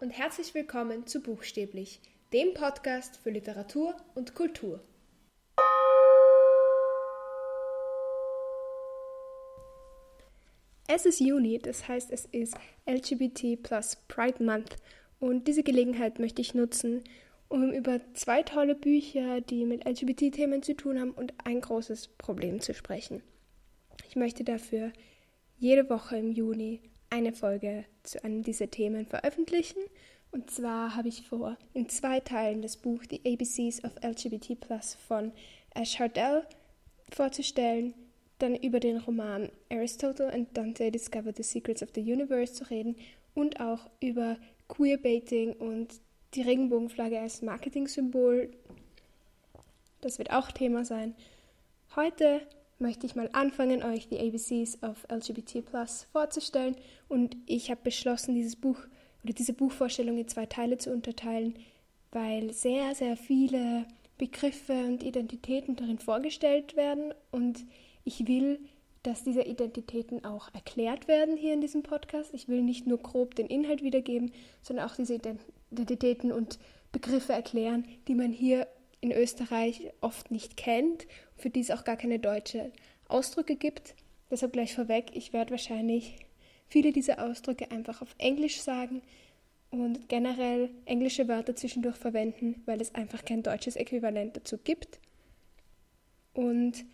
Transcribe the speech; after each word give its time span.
und 0.00 0.10
herzlich 0.10 0.54
willkommen 0.54 1.06
zu 1.06 1.20
Buchstäblich, 1.20 2.00
dem 2.32 2.52
Podcast 2.52 3.16
für 3.16 3.30
Literatur 3.30 3.94
und 4.14 4.34
Kultur. 4.34 4.80
Es 10.88 11.06
ist 11.06 11.20
Juni, 11.20 11.58
das 11.58 11.86
heißt 11.86 12.10
es 12.10 12.26
ist 12.26 12.56
LGBT 12.86 13.62
plus 13.62 13.96
Pride 14.08 14.42
Month 14.42 14.76
und 15.20 15.46
diese 15.46 15.62
Gelegenheit 15.62 16.18
möchte 16.18 16.42
ich 16.42 16.54
nutzen, 16.54 17.04
um 17.48 17.72
über 17.72 18.00
zwei 18.14 18.42
tolle 18.42 18.74
Bücher, 18.74 19.40
die 19.40 19.64
mit 19.64 19.86
LGBT-Themen 19.86 20.62
zu 20.62 20.74
tun 20.74 21.00
haben 21.00 21.12
und 21.12 21.32
ein 21.44 21.60
großes 21.60 22.08
Problem 22.18 22.60
zu 22.60 22.74
sprechen. 22.74 23.22
Ich 24.08 24.16
möchte 24.16 24.44
dafür 24.44 24.92
jede 25.56 25.88
Woche 25.88 26.16
im 26.16 26.32
Juni 26.32 26.80
eine 27.14 27.32
Folge 27.32 27.84
zu 28.02 28.22
einem 28.24 28.42
dieser 28.42 28.70
Themen 28.70 29.06
veröffentlichen. 29.06 29.78
Und 30.34 30.50
zwar 30.50 30.96
habe 30.96 31.06
ich 31.06 31.22
vor, 31.22 31.56
in 31.74 31.88
zwei 31.88 32.18
Teilen 32.18 32.60
das 32.60 32.76
Buch 32.76 33.04
The 33.08 33.20
ABCs 33.24 33.84
of 33.84 33.92
LGBT 34.02 34.58
Plus 34.58 34.96
von 35.06 35.30
Ash 35.76 36.00
Hardell 36.00 36.42
vorzustellen, 37.12 37.94
dann 38.40 38.56
über 38.56 38.80
den 38.80 38.96
Roman 38.96 39.48
Aristotle 39.70 40.32
and 40.32 40.48
Dante 40.56 40.90
Discover 40.90 41.30
the 41.36 41.44
Secrets 41.44 41.84
of 41.84 41.90
the 41.94 42.00
Universe 42.00 42.52
zu 42.52 42.68
reden 42.68 42.96
und 43.36 43.60
auch 43.60 43.88
über 44.00 44.36
Queerbaiting 44.66 45.52
und 45.52 46.00
die 46.34 46.42
Regenbogenflagge 46.42 47.20
als 47.20 47.40
Marketing-Symbol. 47.40 48.50
Das 50.00 50.18
wird 50.18 50.32
auch 50.32 50.50
Thema 50.50 50.84
sein. 50.84 51.14
Heute 51.94 52.40
möchte 52.80 53.06
ich 53.06 53.14
mal 53.14 53.30
anfangen, 53.34 53.84
euch 53.84 54.08
die 54.08 54.18
ABCs 54.18 54.82
of 54.82 55.06
LGBT 55.08 55.62
vorzustellen. 56.10 56.74
Und 57.06 57.36
ich 57.46 57.70
habe 57.70 57.82
beschlossen, 57.84 58.34
dieses 58.34 58.56
Buch 58.56 58.78
oder 59.24 59.32
diese 59.32 59.54
Buchvorstellung 59.54 60.18
in 60.18 60.28
zwei 60.28 60.46
Teile 60.46 60.78
zu 60.78 60.90
unterteilen, 60.92 61.54
weil 62.12 62.52
sehr, 62.52 62.94
sehr 62.94 63.16
viele 63.16 63.86
Begriffe 64.18 64.72
und 64.72 65.02
Identitäten 65.02 65.76
darin 65.76 65.98
vorgestellt 65.98 66.76
werden. 66.76 67.12
Und 67.32 67.64
ich 68.04 68.26
will, 68.28 68.60
dass 69.02 69.24
diese 69.24 69.42
Identitäten 69.42 70.24
auch 70.24 70.52
erklärt 70.54 71.08
werden 71.08 71.36
hier 71.36 71.54
in 71.54 71.60
diesem 71.60 71.82
Podcast. 71.82 72.32
Ich 72.32 72.48
will 72.48 72.62
nicht 72.62 72.86
nur 72.86 72.98
grob 72.98 73.34
den 73.34 73.46
Inhalt 73.46 73.82
wiedergeben, 73.82 74.32
sondern 74.62 74.88
auch 74.88 74.96
diese 74.96 75.20
Identitäten 75.70 76.30
und 76.30 76.58
Begriffe 76.92 77.32
erklären, 77.32 77.86
die 78.06 78.14
man 78.14 78.30
hier 78.30 78.68
in 79.00 79.10
Österreich 79.10 79.90
oft 80.00 80.30
nicht 80.30 80.56
kennt, 80.56 81.06
für 81.36 81.50
die 81.50 81.60
es 81.60 81.70
auch 81.70 81.84
gar 81.84 81.96
keine 81.96 82.18
deutschen 82.18 82.72
Ausdrücke 83.08 83.56
gibt. 83.56 83.94
Deshalb 84.30 84.52
gleich 84.52 84.74
vorweg, 84.74 85.10
ich 85.12 85.32
werde 85.32 85.50
wahrscheinlich 85.50 86.16
viele 86.68 86.92
dieser 86.92 87.24
Ausdrücke 87.24 87.70
einfach 87.70 88.02
auf 88.02 88.14
Englisch 88.18 88.60
sagen 88.60 89.02
und 89.70 90.08
generell 90.08 90.70
englische 90.84 91.28
Wörter 91.28 91.56
zwischendurch 91.56 91.96
verwenden, 91.96 92.62
weil 92.66 92.80
es 92.80 92.94
einfach 92.94 93.24
kein 93.24 93.42
deutsches 93.42 93.76
Äquivalent 93.76 94.36
dazu 94.36 94.58
gibt. 94.58 94.98
Und 96.32 96.84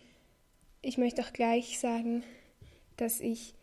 ich 0.83 0.99
möchte 0.99 1.23
auch 1.23 1.33
gleich 1.33 1.79
sagen, 1.79 2.23
dass 2.97 3.21
ich 3.21 3.55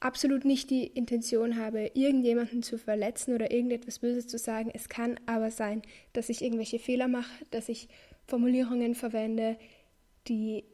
absolut 0.00 0.44
nicht 0.44 0.70
die 0.70 0.86
Intention 0.86 1.56
habe, 1.56 1.90
irgendjemanden 1.94 2.62
zu 2.62 2.78
verletzen 2.78 3.34
oder 3.34 3.50
irgendetwas 3.50 3.98
Böses 3.98 4.26
zu 4.26 4.38
sagen. 4.38 4.70
Es 4.72 4.88
kann 4.88 5.20
aber 5.26 5.50
sein, 5.50 5.82
dass 6.14 6.30
ich 6.30 6.42
irgendwelche 6.42 6.78
Fehler 6.78 7.06
mache, 7.08 7.44
dass 7.50 7.68
ich 7.68 7.88
Formulierungen 8.26 8.94
verwende, 8.94 9.56
die 10.26 10.64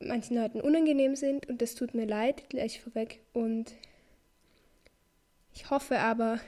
manchen 0.00 0.36
Leuten 0.36 0.60
unangenehm 0.60 1.16
sind 1.16 1.48
und 1.48 1.60
das 1.60 1.74
tut 1.74 1.94
mir 1.94 2.06
leid, 2.06 2.48
gleich 2.48 2.80
vorweg. 2.80 3.20
Und 3.32 3.72
ich 5.52 5.70
hoffe 5.70 5.98
aber 5.98 6.40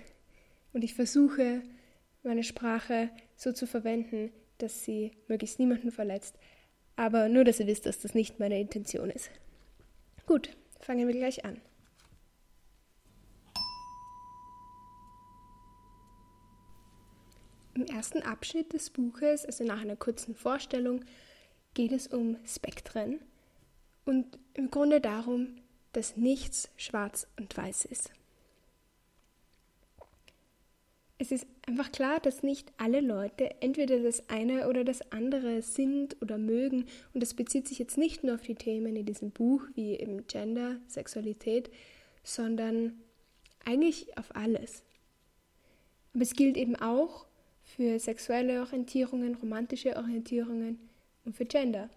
und 0.73 0.85
ich 0.85 0.95
versuche, 0.95 1.63
meine 2.23 2.45
Sprache 2.45 3.11
so 3.37 3.53
zu 3.53 3.67
verwenden, 3.67 4.31
dass 4.59 4.85
sie 4.85 5.13
möglichst 5.27 5.59
niemanden 5.59 5.91
verletzt. 5.91 6.39
Aber 6.97 7.29
nur, 7.29 7.45
dass 7.45 7.61
ihr 7.61 7.67
wisst, 7.67 7.87
dass 7.87 8.01
das 8.01 8.15
nicht 8.15 8.39
meine 8.39 8.61
Intention 8.61 9.11
ist. 9.11 9.31
Gut, 10.27 10.51
fangen 10.81 11.09
wir 11.09 11.15
gleich 11.15 11.45
an. 11.45 11.61
Im 17.75 17.87
ersten 17.87 18.23
Abschnitt 18.23 18.75
des 18.75 18.91
Buches, 18.91 19.47
also 19.47 19.65
nach 19.65 19.81
einer 19.81 19.97
kurzen 19.97 20.35
Vorstellung, 20.35 21.05
geht 21.73 21.93
es 21.93 22.09
um 22.09 22.37
Spektren 22.45 23.21
und 24.05 24.39
im 24.55 24.71
Grunde 24.71 25.01
darum, 25.01 25.57
dass 25.93 26.17
nichts 26.17 26.71
schwarz 26.77 27.27
und 27.39 27.57
weiß 27.57 27.85
ist. 27.87 28.11
Es 31.19 31.31
ist 31.31 31.47
einfach 31.67 31.93
klar, 31.93 32.19
dass 32.19 32.43
nicht 32.43 32.73
alle 32.79 33.03
Leute 33.03 33.61
entweder 33.61 33.99
das 33.99 34.27
eine 34.31 34.69
oder 34.71 34.85
das 34.85 35.13
andere 35.13 35.61
sind 35.61 36.17
oder 36.23 36.39
mögen. 36.39 36.87
Und 37.13 37.23
das 37.23 37.35
bezieht 37.35 37.69
sich 37.69 37.79
jetzt 37.79 37.99
nicht 37.99 38.25
nur 38.25 38.37
auf 38.37 38.41
die 38.41 38.55
Themen 38.55 38.97
in 38.97 39.05
diesem 39.05 39.31
Buch, 39.31 39.67
wie 39.75 39.99
eben 39.99 40.27
Gender, 40.29 40.77
Sexualität, 40.89 41.71
sondern 42.25 42.99
eigentlich 43.67 44.17
auf 44.17 44.35
alles. 44.35 44.83
Aber 46.15 46.23
es 46.23 46.33
gilt 46.33 46.57
eben 46.57 46.77
auch 46.77 47.27
für 47.65 47.99
sexuelle 47.99 48.61
Orientierungen, 48.61 49.35
romantische 49.35 49.97
Orientierungen 49.97 50.79
und 51.27 51.37
für 51.37 51.45
Gender. 51.45 51.91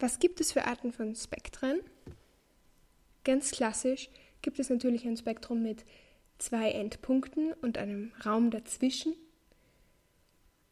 Was 0.00 0.18
gibt 0.18 0.40
es 0.40 0.52
für 0.52 0.64
Arten 0.64 0.92
von 0.92 1.14
Spektren? 1.14 1.80
Ganz 3.24 3.50
klassisch 3.50 4.08
gibt 4.42 4.58
es 4.58 4.70
natürlich 4.70 5.06
ein 5.06 5.16
Spektrum 5.16 5.62
mit 5.62 5.84
zwei 6.38 6.70
Endpunkten 6.70 7.52
und 7.60 7.78
einem 7.78 8.12
Raum 8.24 8.50
dazwischen. 8.50 9.14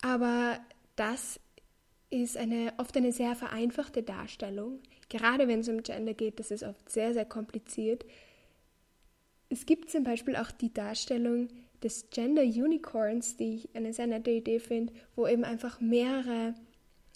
Aber 0.00 0.59
das 0.97 1.39
ist 2.11 2.37
eine, 2.37 2.72
oft 2.78 2.97
eine 2.97 3.12
sehr 3.12 3.37
vereinfachte 3.37 4.03
Darstellung. 4.03 4.81
Gerade 5.11 5.47
wenn 5.47 5.60
es 5.60 5.69
um 5.69 5.83
Gender 5.83 6.15
geht, 6.15 6.41
das 6.41 6.50
ist 6.50 6.62
oft 6.62 6.91
sehr, 6.91 7.12
sehr 7.12 7.27
kompliziert. 7.27 8.06
Es 9.50 9.66
gibt 9.66 9.91
zum 9.91 10.05
Beispiel 10.05 10.37
auch 10.37 10.50
die 10.50 10.72
Darstellung, 10.72 11.49
des 11.83 12.10
Gender 12.10 12.43
Unicorns, 12.43 13.37
die 13.37 13.55
ich 13.56 13.69
eine 13.75 13.93
sehr 13.93 14.06
nette 14.06 14.31
Idee 14.31 14.59
finde, 14.59 14.93
wo 15.15 15.27
eben 15.27 15.45
einfach 15.45 15.81
mehrere 15.81 16.55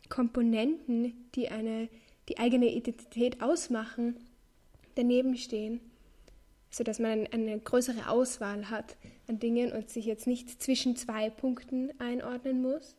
Komponenten, 0.08 1.28
die 1.34 1.48
eine, 1.48 1.88
die 2.32 2.38
eigene 2.38 2.72
Identität 2.72 3.42
ausmachen, 3.42 4.16
daneben 4.94 5.36
stehen, 5.36 5.80
sodass 6.70 6.98
man 6.98 7.26
eine 7.26 7.58
größere 7.58 8.08
Auswahl 8.08 8.70
hat 8.70 8.96
an 9.28 9.38
Dingen 9.38 9.70
und 9.70 9.90
sich 9.90 10.06
jetzt 10.06 10.26
nicht 10.26 10.62
zwischen 10.62 10.96
zwei 10.96 11.28
Punkten 11.28 11.90
einordnen 12.00 12.62
muss. 12.62 12.96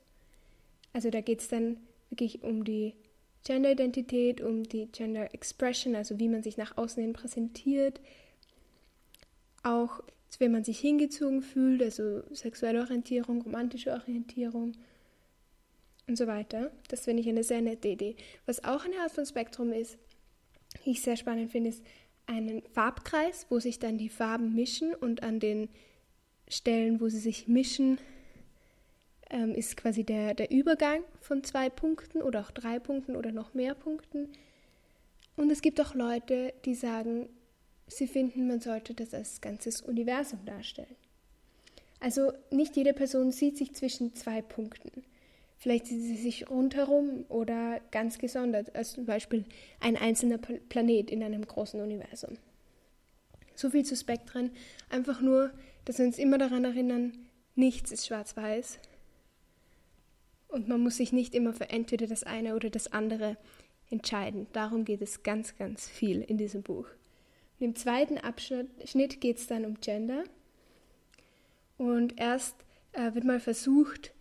Also 0.93 1.09
da 1.09 1.21
geht 1.21 1.39
es 1.39 1.47
dann 1.47 1.77
wirklich 2.11 2.43
um 2.43 2.63
die 2.63 2.93
Gender-Identität, 3.43 4.39
um 4.39 4.63
die 4.63 4.85
Gender-Expression, 4.91 5.95
also 5.95 6.19
wie 6.19 6.29
man 6.29 6.43
sich 6.43 6.57
nach 6.57 6.77
außen 6.77 7.01
hin 7.01 7.13
präsentiert, 7.13 8.01
auch 9.63 10.03
wenn 10.37 10.51
man 10.51 10.63
sich 10.63 10.79
hingezogen 10.79 11.41
fühlt, 11.41 11.81
also 11.81 12.21
sexuelle 12.31 12.81
Orientierung, 12.81 13.41
romantische 13.41 13.93
Orientierung 13.93 14.73
und 16.07 16.17
so 16.17 16.27
weiter. 16.27 16.71
Das 16.89 17.05
finde 17.05 17.21
ich 17.21 17.29
eine 17.29 17.43
sehr 17.43 17.61
nette 17.61 17.87
Idee. 17.87 18.15
Was 18.45 18.63
auch 18.63 18.85
Art 18.85 19.11
von 19.11 19.25
Spektrum 19.25 19.71
ist, 19.71 19.97
die 20.85 20.91
ich 20.91 21.01
sehr 21.01 21.17
spannend 21.17 21.51
finde, 21.51 21.69
ist 21.69 21.83
einen 22.25 22.63
Farbkreis, 22.73 23.47
wo 23.49 23.59
sich 23.59 23.79
dann 23.79 23.97
die 23.97 24.09
Farben 24.09 24.53
mischen 24.55 24.93
und 24.95 25.23
an 25.23 25.39
den 25.39 25.69
Stellen, 26.47 26.99
wo 26.99 27.09
sie 27.09 27.19
sich 27.19 27.47
mischen, 27.47 27.97
ähm, 29.29 29.53
ist 29.55 29.77
quasi 29.77 30.03
der, 30.03 30.33
der 30.33 30.51
Übergang 30.51 31.03
von 31.19 31.43
zwei 31.43 31.69
Punkten 31.69 32.21
oder 32.21 32.41
auch 32.41 32.51
drei 32.51 32.79
Punkten 32.79 33.15
oder 33.15 33.31
noch 33.31 33.53
mehr 33.53 33.75
Punkten. 33.75 34.29
Und 35.35 35.51
es 35.51 35.61
gibt 35.61 35.81
auch 35.81 35.95
Leute, 35.95 36.53
die 36.65 36.75
sagen, 36.75 37.29
Sie 37.87 38.07
finden, 38.07 38.47
man 38.47 38.59
sollte 38.59 38.93
das 38.93 39.13
als 39.13 39.41
ganzes 39.41 39.81
Universum 39.81 40.45
darstellen. 40.45 40.95
Also 41.99 42.33
nicht 42.51 42.75
jede 42.75 42.93
Person 42.93 43.31
sieht 43.31 43.57
sich 43.57 43.73
zwischen 43.73 44.15
zwei 44.15 44.41
Punkten. 44.41 45.03
Vielleicht 45.63 45.85
sieht 45.85 46.01
sie 46.01 46.17
sich 46.17 46.49
rundherum 46.49 47.23
oder 47.29 47.79
ganz 47.89 48.17
gesondert, 48.17 48.75
als 48.75 48.91
zum 48.91 49.05
Beispiel 49.05 49.45
ein 49.79 49.95
einzelner 49.95 50.37
Planet 50.37 51.09
in 51.09 51.23
einem 51.23 51.47
großen 51.47 51.79
Universum. 51.79 52.37
So 53.55 53.69
viel 53.69 53.85
zu 53.85 53.95
Spektren. 53.95 54.51
Einfach 54.89 55.21
nur, 55.21 55.51
dass 55.85 55.99
wir 55.99 56.05
uns 56.05 56.17
immer 56.17 56.37
daran 56.37 56.65
erinnern, 56.65 57.13
nichts 57.55 57.93
ist 57.93 58.07
schwarz-weiß. 58.07 58.77
Und 60.49 60.67
man 60.67 60.81
muss 60.81 60.97
sich 60.97 61.13
nicht 61.13 61.33
immer 61.33 61.53
für 61.53 61.69
entweder 61.69 62.07
das 62.07 62.25
eine 62.25 62.57
oder 62.57 62.69
das 62.69 62.91
andere 62.91 63.37
entscheiden. 63.89 64.47
Darum 64.51 64.83
geht 64.83 65.01
es 65.01 65.23
ganz, 65.23 65.55
ganz 65.55 65.87
viel 65.87 66.23
in 66.23 66.37
diesem 66.37 66.61
Buch. 66.61 66.87
Im 67.61 67.73
zweiten 67.77 68.17
Abschnitt 68.17 69.21
geht 69.21 69.37
es 69.37 69.47
dann 69.47 69.63
um 69.63 69.79
Gender. 69.79 70.25
Und 71.77 72.19
erst 72.19 72.57
äh, 72.91 73.13
wird 73.13 73.23
mal 73.23 73.39
versucht, 73.39 74.12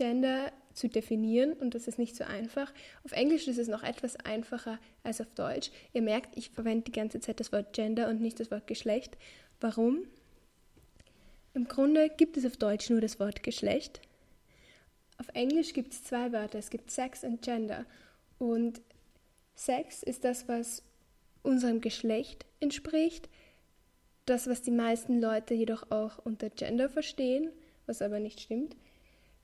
Gender 0.00 0.50
zu 0.72 0.88
definieren 0.88 1.52
und 1.52 1.74
das 1.74 1.86
ist 1.86 1.98
nicht 1.98 2.16
so 2.16 2.24
einfach. 2.24 2.72
Auf 3.04 3.12
Englisch 3.12 3.46
ist 3.48 3.58
es 3.58 3.68
noch 3.68 3.82
etwas 3.82 4.16
einfacher 4.16 4.78
als 5.02 5.20
auf 5.20 5.26
Deutsch. 5.34 5.70
Ihr 5.92 6.00
merkt, 6.00 6.38
ich 6.38 6.48
verwende 6.48 6.84
die 6.84 6.92
ganze 6.92 7.20
Zeit 7.20 7.38
das 7.38 7.52
Wort 7.52 7.74
Gender 7.74 8.08
und 8.08 8.22
nicht 8.22 8.40
das 8.40 8.50
Wort 8.50 8.66
Geschlecht. 8.66 9.18
Warum? 9.60 10.06
Im 11.52 11.68
Grunde 11.68 12.08
gibt 12.08 12.38
es 12.38 12.46
auf 12.46 12.56
Deutsch 12.56 12.88
nur 12.88 13.02
das 13.02 13.20
Wort 13.20 13.42
Geschlecht. 13.42 14.00
Auf 15.18 15.28
Englisch 15.34 15.74
gibt 15.74 15.92
es 15.92 16.02
zwei 16.02 16.32
Wörter. 16.32 16.58
Es 16.58 16.70
gibt 16.70 16.90
Sex 16.90 17.22
und 17.22 17.42
Gender. 17.42 17.84
Und 18.38 18.80
Sex 19.54 20.02
ist 20.02 20.24
das, 20.24 20.48
was 20.48 20.82
unserem 21.42 21.82
Geschlecht 21.82 22.46
entspricht. 22.58 23.28
Das, 24.24 24.46
was 24.46 24.62
die 24.62 24.70
meisten 24.70 25.20
Leute 25.20 25.52
jedoch 25.52 25.90
auch 25.90 26.16
unter 26.24 26.48
Gender 26.48 26.88
verstehen, 26.88 27.50
was 27.84 28.00
aber 28.00 28.18
nicht 28.18 28.40
stimmt. 28.40 28.76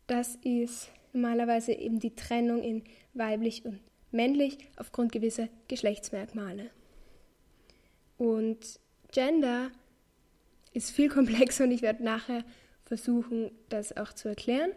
Das 0.07 0.37
ist 0.37 0.91
normalerweise 1.13 1.73
eben 1.73 1.99
die 1.99 2.15
Trennung 2.15 2.63
in 2.63 2.85
weiblich 3.15 3.65
und 3.65 3.81
männlich 4.13 4.59
aufgrund 4.77 5.13
gewisser 5.13 5.49
Geschlechtsmerkmale. 5.69 6.71
Und 8.19 8.79
Gender 9.13 9.71
ist 10.73 10.91
viel 10.91 11.09
komplexer 11.11 11.65
und 11.65 11.73
ich 11.73 11.83
werde 11.83 12.05
nachher 12.05 12.45
versuchen, 12.85 13.51
das 13.69 13.97
auch 13.97 14.13
zu 14.13 14.29
erklären, 14.29 14.71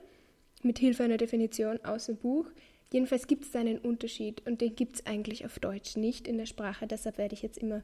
mit 0.63 0.79
Hilfe 0.79 1.03
einer 1.03 1.17
Definition 1.17 1.83
aus 1.85 2.07
dem 2.07 2.17
Buch. 2.17 2.47
Jedenfalls 2.91 3.27
gibt 3.27 3.45
es 3.45 3.51
da 3.51 3.59
einen 3.59 3.77
Unterschied 3.77 4.45
und 4.47 4.61
den 4.61 4.75
gibt 4.75 4.95
es 4.95 5.05
eigentlich 5.05 5.45
auf 5.45 5.59
Deutsch 5.59 5.95
nicht 5.95 6.27
in 6.27 6.37
der 6.37 6.47
Sprache, 6.47 6.87
deshalb 6.87 7.17
werde 7.17 7.35
ich 7.35 7.43
jetzt 7.43 7.59
immer 7.59 7.83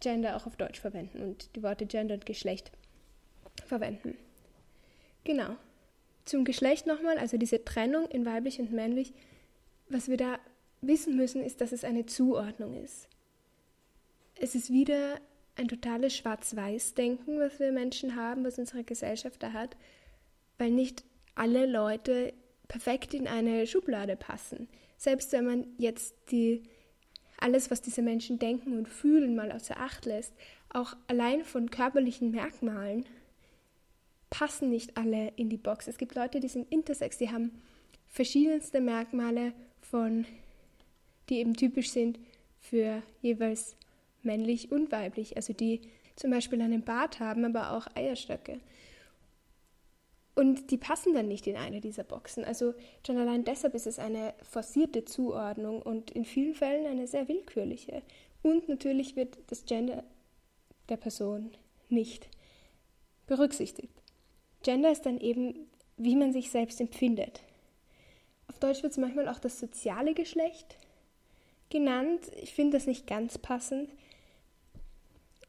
Gender 0.00 0.36
auch 0.36 0.46
auf 0.46 0.56
Deutsch 0.56 0.80
verwenden 0.80 1.22
und 1.22 1.54
die 1.54 1.62
Worte 1.62 1.86
Gender 1.86 2.14
und 2.14 2.26
Geschlecht 2.26 2.72
verwenden. 3.66 4.16
Genau. 5.22 5.56
Zum 6.24 6.44
Geschlecht 6.44 6.86
nochmal, 6.86 7.18
also 7.18 7.36
diese 7.36 7.64
Trennung 7.64 8.06
in 8.08 8.24
weiblich 8.24 8.60
und 8.60 8.72
männlich, 8.72 9.12
was 9.88 10.08
wir 10.08 10.16
da 10.16 10.38
wissen 10.80 11.16
müssen, 11.16 11.42
ist, 11.42 11.60
dass 11.60 11.72
es 11.72 11.84
eine 11.84 12.06
Zuordnung 12.06 12.82
ist. 12.82 13.08
Es 14.36 14.54
ist 14.54 14.70
wieder 14.70 15.20
ein 15.56 15.68
totales 15.68 16.16
Schwarz-Weiß-Denken, 16.16 17.38
was 17.38 17.58
wir 17.60 17.72
Menschen 17.72 18.16
haben, 18.16 18.44
was 18.44 18.58
unsere 18.58 18.84
Gesellschaft 18.84 19.42
da 19.42 19.52
hat, 19.52 19.76
weil 20.58 20.70
nicht 20.70 21.04
alle 21.34 21.66
Leute 21.66 22.32
perfekt 22.68 23.14
in 23.14 23.28
eine 23.28 23.66
Schublade 23.66 24.16
passen. 24.16 24.68
Selbst 24.96 25.32
wenn 25.32 25.44
man 25.44 25.66
jetzt 25.78 26.14
die, 26.30 26.62
alles, 27.38 27.70
was 27.70 27.82
diese 27.82 28.02
Menschen 28.02 28.38
denken 28.38 28.78
und 28.78 28.88
fühlen, 28.88 29.34
mal 29.34 29.52
außer 29.52 29.78
Acht 29.78 30.06
lässt, 30.06 30.32
auch 30.70 30.96
allein 31.06 31.44
von 31.44 31.70
körperlichen 31.70 32.30
Merkmalen, 32.30 33.04
passen 34.42 34.70
nicht 34.70 34.96
alle 34.96 35.28
in 35.36 35.48
die 35.48 35.56
Box. 35.56 35.86
Es 35.86 35.98
gibt 35.98 36.16
Leute, 36.16 36.40
die 36.40 36.48
sind 36.48 36.72
intersex, 36.72 37.16
die 37.16 37.30
haben 37.30 37.62
verschiedenste 38.08 38.80
Merkmale 38.80 39.52
von, 39.80 40.26
die 41.28 41.36
eben 41.36 41.54
typisch 41.54 41.90
sind 41.90 42.18
für 42.58 43.04
jeweils 43.20 43.76
männlich 44.24 44.72
und 44.72 44.90
weiblich, 44.90 45.36
also 45.36 45.52
die 45.52 45.80
zum 46.16 46.32
Beispiel 46.32 46.60
einen 46.60 46.82
Bart 46.82 47.20
haben, 47.20 47.44
aber 47.44 47.70
auch 47.70 47.86
Eierstöcke. 47.94 48.58
Und 50.34 50.72
die 50.72 50.76
passen 50.76 51.14
dann 51.14 51.28
nicht 51.28 51.46
in 51.46 51.56
eine 51.56 51.80
dieser 51.80 52.02
Boxen. 52.02 52.44
Also 52.44 52.74
schon 53.06 53.18
allein 53.18 53.44
deshalb 53.44 53.74
ist 53.74 53.86
es 53.86 54.00
eine 54.00 54.34
forcierte 54.42 55.04
Zuordnung 55.04 55.80
und 55.82 56.10
in 56.10 56.24
vielen 56.24 56.56
Fällen 56.56 56.88
eine 56.88 57.06
sehr 57.06 57.28
willkürliche. 57.28 58.02
Und 58.42 58.68
natürlich 58.68 59.14
wird 59.14 59.38
das 59.46 59.66
Gender 59.66 60.02
der 60.88 60.96
Person 60.96 61.52
nicht 61.90 62.28
berücksichtigt. 63.28 64.01
Gender 64.62 64.90
ist 64.92 65.06
dann 65.06 65.18
eben, 65.18 65.66
wie 65.96 66.16
man 66.16 66.32
sich 66.32 66.50
selbst 66.50 66.80
empfindet. 66.80 67.40
Auf 68.48 68.58
Deutsch 68.58 68.82
wird 68.82 68.92
es 68.92 68.98
manchmal 68.98 69.28
auch 69.28 69.38
das 69.38 69.58
soziale 69.58 70.14
Geschlecht 70.14 70.76
genannt. 71.70 72.20
Ich 72.40 72.52
finde 72.52 72.76
das 72.76 72.86
nicht 72.86 73.06
ganz 73.06 73.38
passend. 73.38 73.90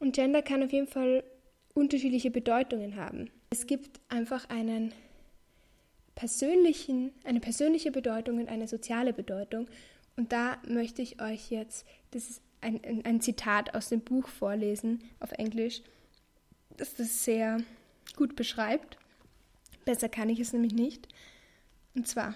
Und 0.00 0.14
Gender 0.14 0.42
kann 0.42 0.62
auf 0.62 0.72
jeden 0.72 0.86
Fall 0.86 1.24
unterschiedliche 1.74 2.30
Bedeutungen 2.30 2.96
haben. 2.96 3.30
Es 3.50 3.66
gibt 3.66 4.00
einfach 4.08 4.48
einen 4.48 4.92
persönlichen, 6.14 7.12
eine 7.24 7.40
persönliche 7.40 7.90
Bedeutung 7.90 8.38
und 8.38 8.48
eine 8.48 8.68
soziale 8.68 9.12
Bedeutung. 9.12 9.66
Und 10.16 10.32
da 10.32 10.58
möchte 10.66 11.02
ich 11.02 11.20
euch 11.20 11.50
jetzt, 11.50 11.86
das 12.12 12.30
ist 12.30 12.42
ein, 12.60 12.80
ein 13.04 13.20
Zitat 13.20 13.74
aus 13.74 13.88
dem 13.88 14.00
Buch 14.00 14.28
vorlesen 14.28 15.02
auf 15.20 15.32
Englisch, 15.32 15.82
das 16.76 16.94
das 16.94 17.24
sehr 17.24 17.58
gut 18.16 18.36
beschreibt. 18.36 18.96
Besser 19.84 20.08
kann 20.08 20.28
ich 20.28 20.40
es 20.40 20.52
nämlich 20.52 20.72
nicht. 20.72 21.08
Und 21.94 22.08
zwar, 22.08 22.34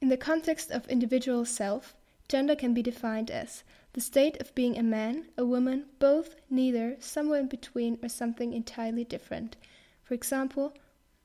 in 0.00 0.10
the 0.10 0.16
context 0.16 0.70
of 0.70 0.88
individual 0.88 1.44
self, 1.44 1.94
gender 2.28 2.56
can 2.56 2.74
be 2.74 2.82
defined 2.82 3.30
as 3.30 3.64
the 3.94 4.00
state 4.00 4.40
of 4.40 4.54
being 4.54 4.76
a 4.76 4.82
man, 4.82 5.26
a 5.36 5.44
woman, 5.44 5.84
both, 5.98 6.36
neither, 6.50 6.96
somewhere 7.00 7.40
in 7.40 7.48
between, 7.48 7.98
or 8.02 8.08
something 8.08 8.52
entirely 8.52 9.04
different. 9.04 9.56
For 10.02 10.14
example, 10.14 10.74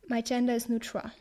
my 0.08 0.22
gender 0.22 0.54
is 0.54 0.70
neutral. 0.70 1.12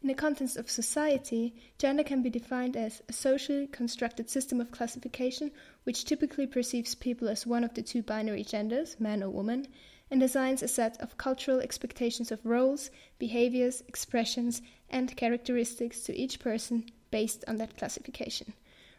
In 0.00 0.06
the 0.06 0.14
context 0.14 0.56
of 0.56 0.70
society, 0.70 1.54
gender 1.76 2.04
can 2.04 2.22
be 2.22 2.30
defined 2.30 2.76
as 2.76 3.02
a 3.08 3.12
socially 3.12 3.66
constructed 3.66 4.30
system 4.30 4.60
of 4.60 4.70
classification 4.70 5.50
which 5.82 6.04
typically 6.04 6.46
perceives 6.46 6.94
people 6.94 7.28
as 7.28 7.46
one 7.46 7.64
of 7.64 7.74
the 7.74 7.82
two 7.82 8.02
binary 8.02 8.44
genders, 8.44 9.00
man 9.00 9.22
or 9.24 9.30
woman, 9.30 9.66
and 10.10 10.20
designs 10.20 10.62
a 10.62 10.68
set 10.68 11.00
of 11.00 11.16
cultural 11.18 11.60
expectations 11.60 12.32
of 12.32 12.44
roles, 12.44 12.90
behaviors, 13.18 13.82
expressions, 13.88 14.62
and 14.90 15.16
characteristics 15.16 16.00
to 16.00 16.16
each 16.16 16.40
person 16.40 16.84
based 17.10 17.44
on 17.46 17.56
that 17.56 17.76
classification. 17.76 18.52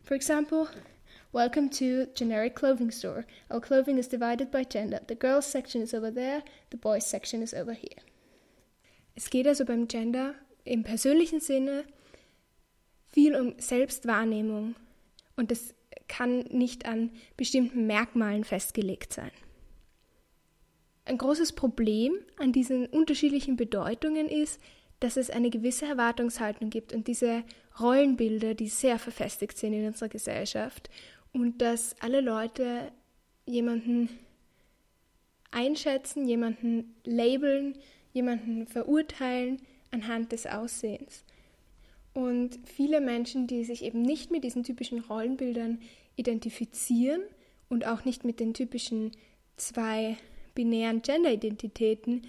For 0.03 0.13
example, 0.13 0.69
welcome 1.31 1.69
to 1.69 2.07
generic 2.15 2.55
clothing 2.55 2.91
store. 2.91 3.25
Our 3.49 3.59
clothing 3.59 3.97
is 3.97 4.07
divided 4.07 4.51
by 4.51 4.63
gender. 4.63 4.99
The 5.07 5.15
girls 5.15 5.45
section 5.45 5.81
is 5.81 5.93
over 5.93 6.11
there, 6.11 6.43
the 6.69 6.77
boys 6.77 7.05
section 7.05 7.41
is 7.41 7.53
over 7.53 7.73
here. 7.73 8.03
Es 9.15 9.29
geht 9.29 9.47
also 9.47 9.65
beim 9.65 9.87
Gender 9.87 10.35
im 10.63 10.83
persönlichen 10.83 11.41
Sinne 11.41 11.83
viel 13.07 13.35
um 13.35 13.55
Selbstwahrnehmung 13.57 14.75
und 15.35 15.51
es 15.51 15.73
kann 16.07 16.39
nicht 16.51 16.85
an 16.85 17.11
bestimmten 17.35 17.85
Merkmalen 17.85 18.43
festgelegt 18.43 19.13
sein. 19.13 19.31
Ein 21.09 21.17
großes 21.17 21.53
Problem 21.53 22.13
an 22.37 22.51
diesen 22.51 22.85
unterschiedlichen 22.85 23.55
Bedeutungen 23.55 24.27
ist, 24.27 24.61
dass 24.99 25.17
es 25.17 25.31
eine 25.31 25.49
gewisse 25.49 25.87
Erwartungshaltung 25.87 26.69
gibt 26.69 26.93
und 26.93 27.07
diese 27.07 27.43
Rollenbilder, 27.79 28.53
die 28.53 28.67
sehr 28.67 28.99
verfestigt 28.99 29.57
sind 29.57 29.73
in 29.73 29.87
unserer 29.87 30.09
Gesellschaft 30.09 30.91
und 31.33 31.63
dass 31.63 31.95
alle 31.99 32.21
Leute 32.21 32.91
jemanden 33.47 34.09
einschätzen, 35.49 36.27
jemanden 36.27 36.93
labeln, 37.03 37.75
jemanden 38.13 38.67
verurteilen 38.67 39.59
anhand 39.89 40.31
des 40.31 40.45
Aussehens. 40.45 41.23
Und 42.13 42.59
viele 42.65 43.01
Menschen, 43.01 43.47
die 43.47 43.63
sich 43.63 43.83
eben 43.83 44.03
nicht 44.03 44.29
mit 44.29 44.43
diesen 44.43 44.63
typischen 44.63 44.99
Rollenbildern 44.99 45.81
identifizieren 46.17 47.21
und 47.67 47.87
auch 47.87 48.05
nicht 48.05 48.25
mit 48.25 48.39
den 48.39 48.53
typischen 48.53 49.09
zwei 49.57 50.15
binären 50.55 51.01
Gender-Identitäten, 51.01 52.23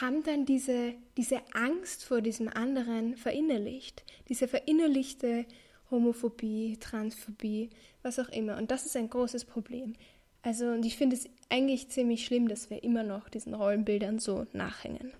haben 0.00 0.22
dann 0.22 0.46
diese, 0.46 0.94
diese 1.16 1.40
Angst 1.52 2.04
vor 2.04 2.20
diesem 2.20 2.48
anderen 2.48 3.16
verinnerlicht, 3.16 4.04
diese 4.28 4.46
verinnerlichte 4.46 5.46
Homophobie, 5.90 6.76
Transphobie, 6.78 7.70
was 8.02 8.18
auch 8.18 8.28
immer. 8.28 8.56
Und 8.56 8.70
das 8.70 8.86
ist 8.86 8.96
ein 8.96 9.10
großes 9.10 9.44
Problem. 9.44 9.94
Also, 10.42 10.66
und 10.66 10.86
ich 10.86 10.96
finde 10.96 11.16
es 11.16 11.28
eigentlich 11.48 11.88
ziemlich 11.88 12.24
schlimm, 12.24 12.48
dass 12.48 12.70
wir 12.70 12.82
immer 12.82 13.02
noch 13.02 13.28
diesen 13.28 13.54
Rollenbildern 13.54 14.18
so 14.18 14.46
nachhängen. 14.52 15.12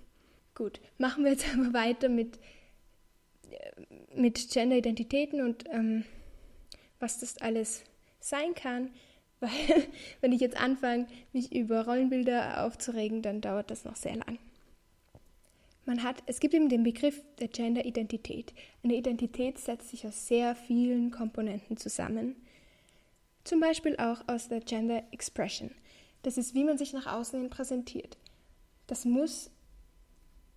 Gut, 0.55 0.81
machen 0.99 1.25
wir 1.25 1.33
jetzt 1.33 1.47
aber 1.55 1.73
weiter 1.73 2.09
mit, 2.09 2.39
mit 4.15 4.51
Gender-Identitäten 4.51 5.43
und 5.43 5.65
ähm, 5.71 6.05
was 7.01 7.19
das 7.19 7.39
alles 7.39 7.83
sein 8.21 8.55
kann. 8.55 8.91
Weil, 9.41 9.51
wenn 10.21 10.33
ich 10.33 10.41
jetzt 10.41 10.57
anfange, 10.57 11.07
mich 11.33 11.53
über 11.53 11.85
Rollenbilder 11.87 12.65
aufzuregen, 12.65 13.23
dann 13.23 13.41
dauert 13.41 13.71
das 13.71 13.85
noch 13.85 13.97
sehr 13.97 14.17
lang. 14.17 14.39
Man 15.87 16.03
hat, 16.03 16.23
es 16.27 16.41
gibt 16.41 16.55
eben 16.55 16.69
den 16.69 16.85
Begriff 16.85 17.21
der 17.39 17.49
Gender-Identität. 17.49 18.53
Eine 18.85 18.95
Identität 18.95 19.59
setzt 19.59 19.89
sich 19.89 20.07
aus 20.07 20.29
sehr 20.29 20.55
vielen 20.55 21.11
Komponenten 21.11 21.77
zusammen. 21.77 22.37
Zum 23.45 23.61
Beispiel 23.61 23.97
auch 23.97 24.23
aus 24.29 24.49
der 24.49 24.61
Gender 24.61 25.03
Expression. 25.11 25.71
Das 26.23 26.37
ist, 26.37 26.55
wie 26.55 26.65
man 26.65 26.77
sich 26.77 26.93
nach 26.93 27.07
außen 27.07 27.41
hin 27.41 27.51
präsentiert. 27.51 28.19
Das 28.87 29.05
muss 29.05 29.51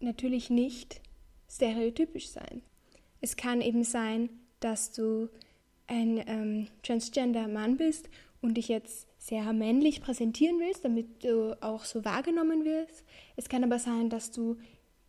natürlich 0.01 0.49
nicht 0.49 1.01
stereotypisch 1.49 2.27
sein. 2.27 2.61
Es 3.21 3.37
kann 3.37 3.61
eben 3.61 3.83
sein, 3.83 4.29
dass 4.59 4.91
du 4.91 5.29
ein 5.87 6.21
ähm, 6.27 6.67
Transgender-Mann 6.83 7.77
bist 7.77 8.09
und 8.43 8.55
dich 8.55 8.67
jetzt 8.67 9.07
sehr 9.17 9.51
männlich 9.53 10.01
präsentieren 10.01 10.59
willst, 10.59 10.85
damit 10.85 11.23
du 11.23 11.57
auch 11.61 11.85
so 11.85 12.05
wahrgenommen 12.05 12.65
wirst. 12.65 13.03
Es 13.35 13.49
kann 13.49 13.63
aber 13.63 13.79
sein, 13.79 14.09
dass 14.09 14.31
du 14.31 14.57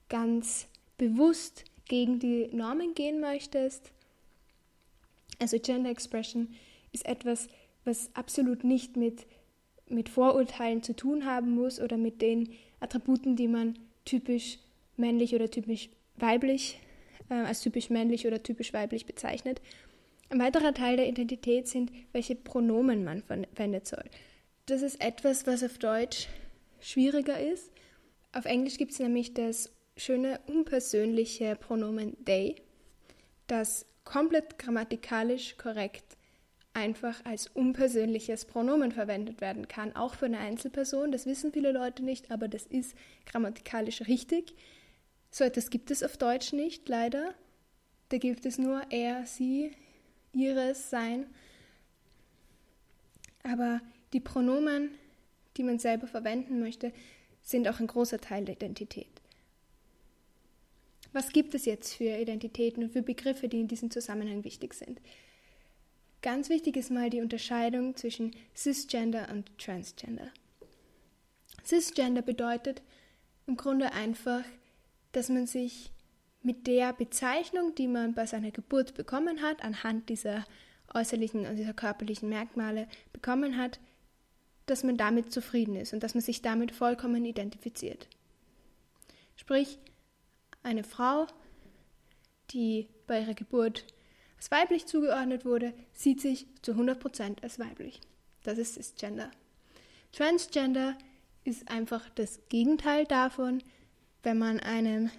ganz 0.09 0.69
bewusst 0.97 1.65
gegen 1.89 2.19
die 2.19 2.49
Normen 2.53 2.95
gehen 2.95 3.21
möchtest. 3.21 3.93
Also 5.41 5.59
Gender 5.59 5.91
Expression 5.91 6.55
ist 6.93 7.07
etwas, 7.07 7.49
was 7.85 8.09
absolut 8.15 8.65
nicht 8.65 8.97
mit 8.97 9.27
mit 9.89 10.09
Vorurteilen 10.09 10.83
zu 10.83 10.95
tun 10.95 11.25
haben 11.25 11.55
muss 11.55 11.81
oder 11.81 11.97
mit 11.97 12.23
den 12.23 12.51
Attributen, 12.81 13.37
die 13.37 13.49
man 13.49 13.79
typisch 14.05 14.59
männlich 14.97 15.35
oder 15.35 15.51
typisch 15.51 15.89
weiblich, 16.17 16.79
äh, 17.31 17.35
als 17.35 17.61
typisch 17.61 17.91
männlich 17.91 18.27
oder 18.27 18.43
typisch 18.43 18.73
weiblich 18.73 19.07
bezeichnet. 19.07 19.61
Ein 20.31 20.41
weiterer 20.41 20.75
Teil 20.75 20.97
der 20.97 21.09
Identität 21.09 21.69
sind, 21.69 21.93
welche 22.13 22.35
Pronomen 22.35 23.05
man 23.05 23.23
verwendet 23.23 23.87
soll. 23.87 24.05
Das 24.67 24.83
ist 24.83 25.01
etwas, 25.01 25.47
was 25.47 25.63
auf 25.63 25.79
Deutsch 25.79 26.29
schwieriger 26.81 27.39
ist. 27.39 27.71
Auf 28.33 28.47
Englisch 28.47 28.79
gibt 28.79 28.93
es 28.93 28.99
nämlich 28.99 29.35
das 29.35 29.71
schöne 29.97 30.41
unpersönliche 30.47 31.57
Pronomen 31.57 32.17
they, 32.25 32.57
das 33.47 33.87
komplett 34.05 34.59
grammatikalisch 34.59 35.57
korrekt 35.57 36.17
einfach 36.75 37.25
als 37.25 37.47
unpersönliches 37.47 38.45
Pronomen 38.45 38.91
verwendet 38.93 39.41
werden 39.41 39.69
kann, 39.69 39.95
auch 39.95 40.15
für 40.15 40.27
eine 40.27 40.39
Einzelperson. 40.39 41.13
Das 41.13 41.25
wissen 41.25 41.53
viele 41.53 41.73
Leute 41.73 42.05
nicht, 42.05 42.31
aber 42.31 42.49
das 42.49 42.67
ist 42.67 42.97
grammatikalisch 43.27 44.03
richtig. 44.03 44.55
So 45.31 45.45
etwas 45.45 45.71
gibt 45.71 45.91
es 45.91 46.03
auf 46.03 46.17
Deutsch 46.17 46.53
nicht, 46.53 46.89
leider. 46.89 47.35
Da 48.09 48.19
gibt 48.19 48.45
es 48.45 48.59
nur 48.59 48.83
er, 48.91 49.25
sie, 49.25 49.71
ihres, 50.35 50.91
sein. 50.91 51.27
Aber 53.43 53.81
die 54.13 54.21
Pronomen, 54.21 54.91
die 55.57 55.63
man 55.63 55.79
selber 55.79 56.07
verwenden 56.07 56.61
möchte, 56.61 56.93
sind 57.43 57.69
auch 57.69 57.81
ein 57.81 57.87
großer 57.87 58.21
Teil 58.21 58.45
der 58.45 58.57
Identität. 58.57 59.21
Was 61.13 61.31
gibt 61.31 61.55
es 61.55 61.65
jetzt 61.65 61.95
für 61.95 62.19
Identitäten 62.19 62.83
und 62.83 62.93
für 62.93 63.03
Begriffe, 63.03 63.49
die 63.49 63.61
in 63.61 63.69
diesem 63.69 63.91
Zusammenhang 63.91 64.43
wichtig 64.43 64.75
sind? 64.75 65.01
Ganz 66.23 66.49
wichtig 66.49 66.77
ist 66.77 66.91
mal 66.91 67.11
die 67.11 67.21
Unterscheidung 67.21 67.97
zwischen 67.97 68.35
Cisgender 68.57 69.29
und 69.31 69.57
Transgender. 69.59 70.29
Cisgender 71.65 72.23
bedeutet 72.23 72.83
im 73.47 73.57
Grunde 73.57 73.93
einfach, 73.93 74.43
dass 75.13 75.29
man 75.29 75.47
sich 75.47 75.93
mit 76.45 76.67
der 76.67 76.93
Bezeichnung, 76.93 77.75
die 77.75 77.89
man 77.89 78.15
bei 78.15 78.27
seiner 78.27 78.51
Geburt 78.51 78.95
bekommen 78.95 79.43
hat, 79.43 79.65
anhand 79.65 80.09
dieser 80.09 80.45
äußerlichen 80.93 81.47
und 81.47 81.57
dieser 81.57 81.73
körperlichen 81.73 82.29
Merkmale 82.29 82.87
bekommen 83.13 83.57
hat, 83.57 83.81
dass 84.67 84.85
man 84.85 84.97
damit 84.97 85.33
zufrieden 85.33 85.77
ist 85.77 85.93
und 85.93 86.03
dass 86.03 86.15
man 86.15 86.23
sich 86.23 86.43
damit 86.43 86.73
vollkommen 86.73 87.25
identifiziert. 87.25 88.09
Sprich, 89.37 89.79
eine 90.63 90.85
Frau, 90.85 91.27
die 92.51 92.89
bei 93.07 93.21
ihrer 93.21 93.35
Geburt 93.35 93.85
als 94.37 94.51
weiblich 94.51 94.87
zugeordnet 94.87 95.45
wurde, 95.45 95.73
sieht 95.93 96.21
sich 96.21 96.47
zu 96.63 96.73
100% 96.73 97.43
als 97.43 97.59
weiblich. 97.59 98.01
Das 98.43 98.59
ist 98.59 98.75
Cisgender. 98.75 99.31
Transgender 100.13 100.97
ist 101.45 101.71
einfach 101.71 102.09
das 102.11 102.41
Gegenteil 102.49 103.05
davon, 103.07 103.63
wenn 104.23 104.39
man 104.39 104.61
einem 104.61 105.11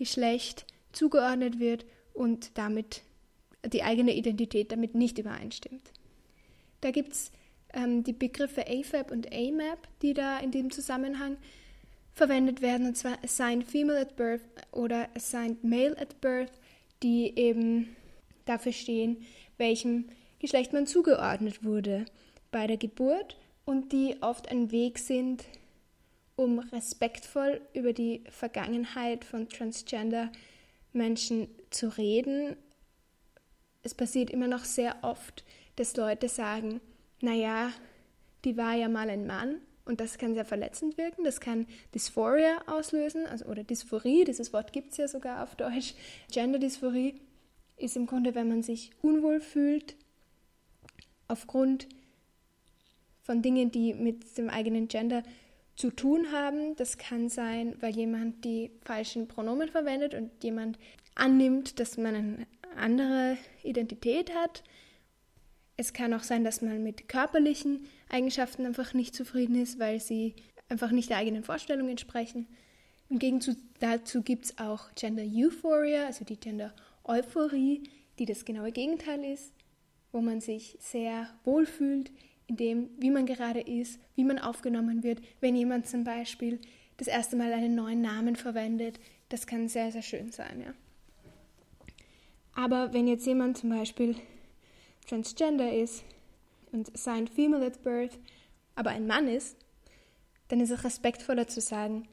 Geschlecht 0.00 0.64
zugeordnet 0.92 1.60
wird 1.60 1.84
und 2.14 2.56
damit 2.56 3.02
die 3.66 3.82
eigene 3.82 4.14
Identität 4.14 4.72
damit 4.72 4.94
nicht 4.94 5.18
übereinstimmt. 5.18 5.92
Da 6.80 6.90
gibt 6.90 7.12
es 7.12 7.30
ähm, 7.74 8.02
die 8.02 8.14
Begriffe 8.14 8.64
AFAB 8.66 9.10
und 9.10 9.30
AMAP, 9.30 9.86
die 10.00 10.14
da 10.14 10.38
in 10.38 10.52
dem 10.52 10.70
Zusammenhang 10.70 11.36
verwendet 12.14 12.62
werden, 12.62 12.86
und 12.86 12.96
zwar 12.96 13.22
Assigned 13.22 13.64
Female 13.64 14.00
at 14.00 14.16
Birth 14.16 14.40
oder 14.72 15.10
Assigned 15.14 15.62
Male 15.62 15.96
at 15.98 16.18
Birth, 16.22 16.52
die 17.02 17.36
eben 17.38 17.94
dafür 18.46 18.72
stehen, 18.72 19.18
welchem 19.58 20.06
Geschlecht 20.38 20.72
man 20.72 20.86
zugeordnet 20.86 21.62
wurde 21.62 22.06
bei 22.50 22.66
der 22.66 22.78
Geburt 22.78 23.36
und 23.66 23.92
die 23.92 24.16
oft 24.22 24.50
ein 24.50 24.70
Weg 24.70 24.98
sind, 24.98 25.44
um 26.40 26.58
respektvoll 26.58 27.60
über 27.74 27.92
die 27.92 28.24
Vergangenheit 28.30 29.26
von 29.26 29.50
Transgender 29.50 30.32
Menschen 30.94 31.48
zu 31.68 31.88
reden. 31.98 32.56
Es 33.82 33.94
passiert 33.94 34.30
immer 34.30 34.48
noch 34.48 34.64
sehr 34.64 34.96
oft, 35.02 35.44
dass 35.76 35.96
Leute 35.96 36.30
sagen, 36.30 36.80
naja, 37.20 37.70
die 38.46 38.56
war 38.56 38.74
ja 38.74 38.88
mal 38.88 39.10
ein 39.10 39.26
Mann 39.26 39.56
und 39.84 40.00
das 40.00 40.16
kann 40.16 40.32
sehr 40.32 40.46
verletzend 40.46 40.96
wirken. 40.96 41.24
Das 41.24 41.40
kann 41.40 41.66
Dysphoria 41.94 42.62
auslösen, 42.66 43.26
also, 43.26 43.44
oder 43.44 43.62
Dysphorie, 43.62 44.24
dieses 44.24 44.54
Wort 44.54 44.72
gibt 44.72 44.92
es 44.92 44.96
ja 44.96 45.08
sogar 45.08 45.42
auf 45.42 45.56
Deutsch. 45.56 45.92
Gender-Dysphorie 46.32 47.20
ist 47.76 47.96
im 47.96 48.06
Grunde, 48.06 48.34
wenn 48.34 48.48
man 48.48 48.62
sich 48.62 48.92
unwohl 49.02 49.42
fühlt 49.42 49.94
aufgrund 51.28 51.86
von 53.20 53.42
Dingen, 53.42 53.70
die 53.70 53.92
mit 53.92 54.38
dem 54.38 54.48
eigenen 54.48 54.88
Gender 54.88 55.22
zu 55.80 55.90
tun 55.90 56.30
haben. 56.30 56.76
Das 56.76 56.98
kann 56.98 57.28
sein, 57.30 57.74
weil 57.80 57.96
jemand 57.96 58.44
die 58.44 58.70
falschen 58.82 59.28
Pronomen 59.28 59.68
verwendet 59.68 60.14
und 60.14 60.30
jemand 60.44 60.78
annimmt, 61.14 61.80
dass 61.80 61.96
man 61.96 62.14
eine 62.14 62.46
andere 62.76 63.38
Identität 63.62 64.34
hat. 64.34 64.62
Es 65.76 65.94
kann 65.94 66.12
auch 66.12 66.22
sein, 66.22 66.44
dass 66.44 66.60
man 66.60 66.82
mit 66.82 67.08
körperlichen 67.08 67.86
Eigenschaften 68.10 68.66
einfach 68.66 68.92
nicht 68.92 69.14
zufrieden 69.14 69.54
ist, 69.54 69.78
weil 69.78 70.00
sie 70.00 70.34
einfach 70.68 70.90
nicht 70.90 71.08
der 71.08 71.16
eigenen 71.16 71.44
Vorstellung 71.44 71.88
entsprechen. 71.88 72.46
Im 73.08 73.18
Gegenzug 73.18 73.56
dazu 73.80 74.22
gibt 74.22 74.44
es 74.44 74.58
auch 74.58 74.94
Gender 74.94 75.24
Euphoria, 75.24 76.06
also 76.06 76.26
die 76.26 76.38
Gender 76.38 76.74
Euphorie, 77.04 77.82
die 78.18 78.26
das 78.26 78.44
genaue 78.44 78.70
Gegenteil 78.70 79.24
ist, 79.24 79.54
wo 80.12 80.20
man 80.20 80.42
sich 80.42 80.76
sehr 80.78 81.28
wohl 81.44 81.64
fühlt 81.64 82.12
in 82.50 82.56
dem, 82.56 82.90
wie 82.98 83.10
man 83.10 83.26
gerade 83.26 83.60
ist, 83.60 84.00
wie 84.16 84.24
man 84.24 84.40
aufgenommen 84.40 85.04
wird. 85.04 85.20
Wenn 85.40 85.54
jemand 85.54 85.86
zum 85.86 86.02
Beispiel 86.02 86.58
das 86.96 87.06
erste 87.06 87.36
Mal 87.36 87.52
einen 87.52 87.76
neuen 87.76 88.00
Namen 88.00 88.34
verwendet, 88.34 88.98
das 89.28 89.46
kann 89.46 89.68
sehr, 89.68 89.92
sehr 89.92 90.02
schön 90.02 90.32
sein. 90.32 90.60
Ja. 90.60 90.74
Aber 92.52 92.92
wenn 92.92 93.06
jetzt 93.06 93.24
jemand 93.24 93.58
zum 93.58 93.70
Beispiel 93.70 94.16
transgender 95.06 95.72
ist 95.72 96.02
und 96.72 96.90
signed 96.98 97.30
female 97.30 97.64
at 97.64 97.84
birth, 97.84 98.18
aber 98.74 98.90
ein 98.90 99.06
Mann 99.06 99.28
ist, 99.28 99.56
dann 100.48 100.58
ist 100.58 100.70
es 100.70 100.82
respektvoller 100.82 101.46
zu 101.46 101.60
sagen, 101.60 102.08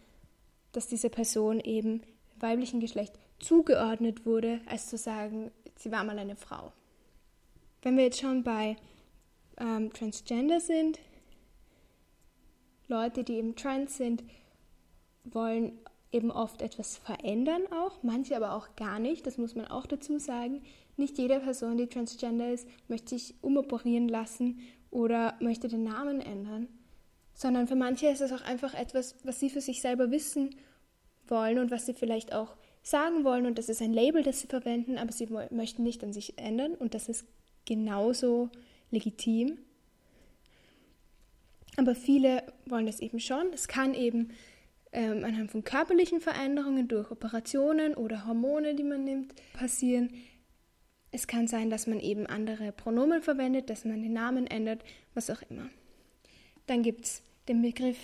dass 0.72 0.88
diese 0.88 1.10
Person 1.10 1.60
eben 1.60 2.04
weiblichen 2.40 2.80
Geschlecht 2.80 3.18
zugeordnet 3.40 4.28
wurde, 4.28 4.62
als 4.68 4.88
zu 4.88 4.98
sagen, 5.00 5.50
sie 5.76 5.92
war 5.92 6.04
mal 6.04 6.20
eine 6.20 6.36
Frau. 6.36 6.72
Wenn 7.82 7.98
wir 7.98 8.04
jetzt 8.04 8.22
schon 8.22 8.44
bei 8.44 8.76
ähm, 9.60 9.92
Transgender 9.94 10.60
sind, 10.60 11.00
Leute, 12.88 13.24
die 13.24 13.34
eben 13.34 13.56
trans 13.56 13.98
sind, 13.98 14.24
wollen 15.26 15.78
eben 16.12 16.32
oft 16.32 16.62
etwas 16.62 16.98
verändern 16.98 17.64
auch, 17.72 18.02
manche 18.02 18.36
aber 18.36 18.54
auch 18.54 18.76
gar 18.76 19.00
nicht, 19.00 19.28
das 19.28 19.38
muss 19.38 19.56
man 19.56 19.68
auch 19.68 19.86
dazu 19.86 20.20
sagen. 20.20 20.62
Nicht 20.96 21.18
jede 21.18 21.40
Person, 21.40 21.78
die 21.78 21.88
transgender 21.88 22.52
ist, 22.52 22.68
möchte 22.88 23.10
sich 23.10 23.36
umoperieren 23.42 24.08
lassen 24.08 24.62
oder 24.90 25.36
möchte 25.40 25.68
den 25.68 25.84
Namen 25.84 26.22
ändern, 26.22 26.68
sondern 27.34 27.68
für 27.68 27.76
manche 27.76 28.08
ist 28.08 28.22
es 28.22 28.32
auch 28.32 28.42
einfach 28.42 28.74
etwas, 28.74 29.16
was 29.24 29.40
sie 29.40 29.50
für 29.50 29.62
sich 29.62 29.82
selber 29.82 30.10
wissen 30.12 30.56
wollen 31.28 31.60
und 31.60 31.72
was 31.72 31.86
sie 31.86 31.94
vielleicht 31.94 32.34
auch 32.34 32.56
sagen 32.82 33.26
wollen 33.26 33.46
und 33.46 33.58
das 33.58 33.68
ist 33.68 33.82
ein 33.82 33.94
Label, 33.94 34.24
das 34.24 34.40
sie 34.40 34.48
verwenden, 34.48 34.98
aber 34.98 35.12
sie 35.12 35.28
möchten 35.52 35.84
nicht 35.84 36.04
an 36.04 36.14
sich 36.14 36.38
ändern 36.38 36.74
und 36.74 36.94
das 36.94 37.10
ist 37.10 37.26
genauso 37.66 38.50
legitim. 38.92 39.58
Aber 41.78 41.96
viele 41.96 42.44
wollen 42.66 42.88
das 42.88 43.00
eben 43.00 43.20
schon. 43.20 43.54
Es 43.54 43.68
kann 43.68 43.94
eben 43.94 44.32
ähm, 44.92 45.24
anhand 45.24 45.52
von 45.52 45.64
körperlichen 45.64 46.22
Veränderungen 46.22 46.88
durch 46.88 47.12
Operationen 47.12 47.94
oder 47.94 48.26
Hormone, 48.26 48.76
die 48.76 48.84
man 48.84 49.04
nimmt, 49.04 49.34
passieren. 49.54 50.14
Es 51.12 51.28
kann 51.28 51.48
sein, 51.48 51.70
dass 51.70 51.88
man 51.88 52.00
eben 52.00 52.26
andere 52.26 52.72
Pronomen 52.72 53.22
verwendet, 53.22 53.70
dass 53.70 53.86
man 53.86 54.02
den 54.02 54.14
Namen 54.14 54.48
ändert, 54.48 54.84
was 55.14 55.30
auch 55.30 55.42
immer. 55.50 55.70
Dann 56.66 56.84
gibt 56.84 57.06
es 57.06 57.22
den 57.48 57.62
Begriff 57.62 57.98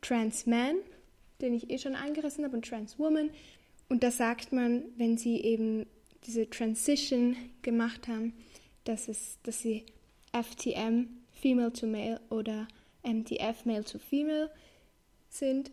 Trans 0.00 0.46
Man, 0.46 0.76
den 1.40 1.54
ich 1.54 1.70
eh 1.70 1.78
schon 1.78 1.94
angerissen 1.94 2.44
habe, 2.44 2.56
und 2.56 2.66
Trans 2.66 2.98
Woman. 2.98 3.30
Und 3.88 4.02
da 4.02 4.10
sagt 4.10 4.52
man, 4.52 4.82
wenn 4.96 5.16
sie 5.16 5.40
eben 5.40 5.86
diese 6.24 6.48
Transition 6.48 7.36
gemacht 7.62 8.08
haben, 8.08 8.34
dass, 8.84 9.08
es, 9.08 9.38
dass 9.42 9.60
sie 9.60 9.84
FTM, 10.32 11.08
Female 11.32 11.72
to 11.72 11.86
Male 11.86 12.20
oder 12.30 12.68
MTF, 13.02 13.64
Male 13.64 13.84
to 13.84 13.98
Female 13.98 14.50
sind. 15.28 15.70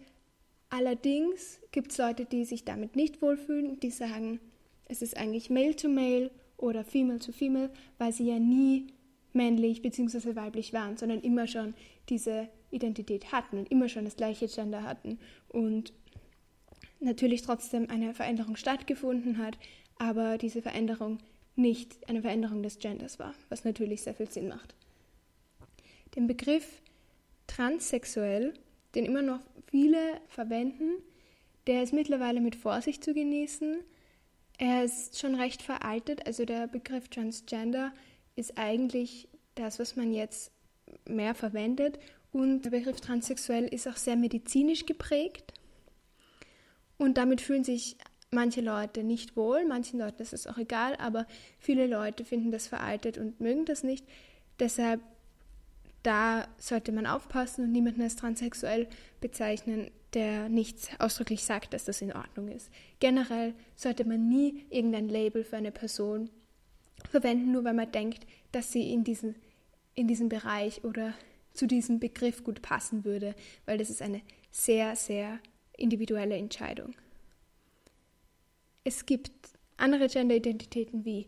Allerdings 0.69 1.59
gibt 1.71 1.91
es 1.91 1.97
Leute, 1.97 2.25
die 2.25 2.45
sich 2.45 2.63
damit 2.63 2.95
nicht 2.95 3.21
wohlfühlen, 3.21 3.79
die 3.79 3.91
sagen, 3.91 4.39
es 4.85 5.01
ist 5.01 5.17
eigentlich 5.17 5.49
Male 5.49 5.75
to 5.75 5.89
Male 5.89 6.31
oder 6.57 6.83
Female 6.83 7.19
to 7.19 7.31
Female, 7.31 7.71
weil 7.97 8.11
sie 8.11 8.27
ja 8.27 8.39
nie 8.39 8.87
männlich 9.33 9.81
bzw. 9.81 10.35
weiblich 10.35 10.73
waren, 10.73 10.97
sondern 10.97 11.21
immer 11.21 11.47
schon 11.47 11.73
diese 12.09 12.49
Identität 12.71 13.31
hatten 13.31 13.59
und 13.59 13.71
immer 13.71 13.89
schon 13.89 14.05
das 14.05 14.15
gleiche 14.15 14.47
Gender 14.47 14.83
hatten 14.83 15.19
und 15.47 15.93
natürlich 16.99 17.41
trotzdem 17.41 17.89
eine 17.89 18.13
Veränderung 18.13 18.55
stattgefunden 18.55 19.37
hat, 19.37 19.57
aber 19.97 20.37
diese 20.37 20.61
Veränderung 20.61 21.19
nicht 21.59 22.09
eine 22.09 22.21
Veränderung 22.21 22.63
des 22.63 22.79
Genders 22.79 23.19
war, 23.19 23.35
was 23.49 23.63
natürlich 23.63 24.01
sehr 24.01 24.15
viel 24.15 24.29
Sinn 24.29 24.47
macht. 24.47 24.73
den 26.15 26.25
Begriff 26.25 26.81
transsexuell, 27.45 28.53
den 28.95 29.05
immer 29.05 29.21
noch 29.21 29.41
viele 29.69 30.19
verwenden, 30.27 31.03
der 31.67 31.83
ist 31.83 31.93
mittlerweile 31.93 32.41
mit 32.41 32.55
Vorsicht 32.55 33.03
zu 33.03 33.13
genießen. 33.13 33.83
Er 34.57 34.83
ist 34.83 35.19
schon 35.19 35.35
recht 35.35 35.61
veraltet, 35.61 36.25
also 36.25 36.43
der 36.45 36.67
Begriff 36.67 37.09
Transgender 37.09 37.93
ist 38.35 38.57
eigentlich 38.57 39.27
das, 39.53 39.77
was 39.77 39.95
man 39.95 40.11
jetzt 40.11 40.51
mehr 41.07 41.35
verwendet. 41.35 41.99
Und 42.31 42.63
der 42.63 42.71
Begriff 42.71 43.01
transsexuell 43.01 43.65
ist 43.65 43.87
auch 43.87 43.97
sehr 43.97 44.15
medizinisch 44.15 44.85
geprägt. 44.85 45.53
Und 46.97 47.17
damit 47.17 47.41
fühlen 47.41 47.63
sich 47.63 47.97
manche 48.31 48.61
Leute 48.61 49.03
nicht 49.03 49.35
wohl, 49.35 49.65
manchen 49.65 49.99
Leuten 49.99 50.21
ist 50.21 50.33
es 50.33 50.47
auch 50.47 50.57
egal, 50.57 50.95
aber 50.97 51.25
viele 51.57 51.87
Leute 51.87 52.25
finden 52.25 52.51
das 52.51 52.67
veraltet 52.67 53.17
und 53.17 53.39
mögen 53.39 53.65
das 53.65 53.83
nicht. 53.83 54.05
Deshalb 54.59 55.01
da 56.03 56.47
sollte 56.57 56.91
man 56.91 57.05
aufpassen 57.05 57.65
und 57.65 57.71
niemanden 57.71 58.01
als 58.01 58.15
transsexuell 58.15 58.87
bezeichnen, 59.19 59.91
der 60.13 60.49
nicht 60.49 60.95
ausdrücklich 60.99 61.43
sagt, 61.43 61.73
dass 61.73 61.85
das 61.85 62.01
in 62.01 62.13
Ordnung 62.13 62.47
ist. 62.47 62.71
Generell 62.99 63.53
sollte 63.75 64.05
man 64.05 64.27
nie 64.27 64.65
irgendein 64.69 65.09
Label 65.09 65.43
für 65.43 65.57
eine 65.57 65.71
Person 65.71 66.29
verwenden, 67.09 67.51
nur 67.51 67.63
weil 67.63 67.73
man 67.73 67.91
denkt, 67.91 68.25
dass 68.51 68.71
sie 68.71 68.91
in 68.91 69.03
diesen, 69.03 69.35
in 69.93 70.07
diesen 70.07 70.29
Bereich 70.29 70.83
oder 70.83 71.13
zu 71.53 71.67
diesem 71.67 71.99
Begriff 71.99 72.43
gut 72.43 72.61
passen 72.61 73.03
würde, 73.03 73.35
weil 73.65 73.77
das 73.77 73.89
ist 73.89 74.01
eine 74.01 74.21
sehr, 74.51 74.95
sehr 74.95 75.39
individuelle 75.77 76.37
Entscheidung. 76.37 76.95
Es 78.89 79.05
gibt 79.05 79.29
andere 79.77 80.07
Gender-Identitäten 80.07 81.05
wie 81.05 81.27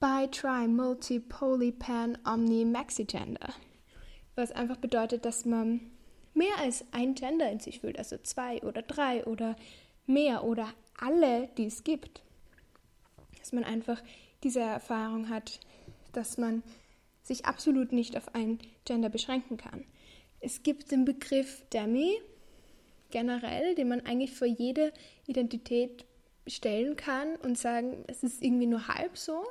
Bi, 0.00 0.28
Tri, 0.30 0.66
Multi, 0.66 1.20
Poly, 1.20 1.70
Pan, 1.70 2.16
Omni, 2.24 2.64
Maxi-Gender 2.64 3.52
was 4.34 4.50
einfach 4.52 4.78
bedeutet, 4.78 5.26
dass 5.26 5.44
man 5.44 5.80
mehr 6.32 6.56
als 6.58 6.86
ein 6.92 7.14
Gender 7.14 7.50
in 7.50 7.60
sich 7.60 7.80
fühlt, 7.80 7.98
also 7.98 8.16
zwei 8.18 8.62
oder 8.62 8.80
drei 8.80 9.26
oder 9.26 9.56
mehr 10.06 10.42
oder 10.42 10.72
alle, 10.98 11.48
die 11.58 11.66
es 11.66 11.84
gibt. 11.84 12.22
Dass 13.38 13.52
man 13.52 13.64
einfach 13.64 14.02
diese 14.42 14.60
Erfahrung 14.60 15.28
hat, 15.28 15.60
dass 16.14 16.38
man 16.38 16.62
sich 17.22 17.44
absolut 17.44 17.92
nicht 17.92 18.16
auf 18.16 18.34
ein 18.34 18.58
Gender 18.86 19.10
beschränken 19.10 19.58
kann. 19.58 19.84
Es 20.40 20.62
gibt 20.62 20.92
den 20.92 21.04
Begriff 21.04 21.62
Demi 21.72 22.16
generell, 23.10 23.74
den 23.74 23.88
man 23.88 24.00
eigentlich 24.06 24.32
für 24.32 24.46
jede 24.46 24.94
Identität 25.26 26.05
stellen 26.46 26.96
kann 26.96 27.36
und 27.36 27.58
sagen, 27.58 28.04
es 28.06 28.22
ist 28.22 28.42
irgendwie 28.42 28.66
nur 28.66 28.88
halb 28.88 29.16
so. 29.16 29.44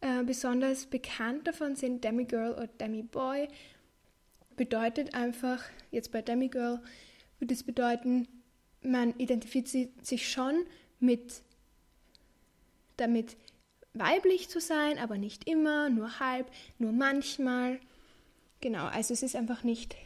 Äh, 0.00 0.22
besonders 0.24 0.86
bekannt 0.86 1.46
davon 1.46 1.76
sind 1.76 2.04
Demigirl 2.04 2.52
oder 2.52 2.66
Demi-Boy 2.66 3.48
bedeutet 4.56 5.14
einfach, 5.14 5.62
jetzt 5.90 6.12
bei 6.12 6.22
Demigirl, 6.22 6.80
würde 7.38 7.54
es 7.54 7.62
bedeuten, 7.62 8.26
man 8.82 9.14
identifiziert 9.18 10.04
sich 10.04 10.30
schon 10.30 10.64
mit 11.00 11.42
damit 12.96 13.36
weiblich 13.92 14.48
zu 14.48 14.60
sein, 14.60 14.98
aber 14.98 15.18
nicht 15.18 15.48
immer, 15.48 15.90
nur 15.90 16.18
halb, 16.20 16.50
nur 16.78 16.92
manchmal. 16.92 17.78
Genau, 18.60 18.86
also 18.86 19.12
es 19.12 19.22
ist 19.22 19.36
einfach 19.36 19.64
nicht, 19.64 19.96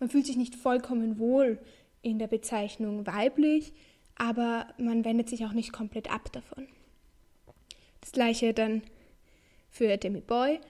man 0.00 0.08
fühlt 0.08 0.26
sich 0.26 0.36
nicht 0.36 0.54
vollkommen 0.54 1.18
wohl 1.18 1.58
in 2.02 2.18
der 2.18 2.26
Bezeichnung 2.26 3.06
weiblich, 3.06 3.72
aber 4.16 4.68
man 4.78 5.04
wendet 5.04 5.28
sich 5.28 5.44
auch 5.44 5.52
nicht 5.52 5.72
komplett 5.72 6.10
ab 6.10 6.32
davon. 6.32 6.68
Das 8.00 8.12
gleiche 8.12 8.54
dann 8.54 8.82
für 9.70 9.96
Demi 9.96 10.20
Boy. 10.20 10.60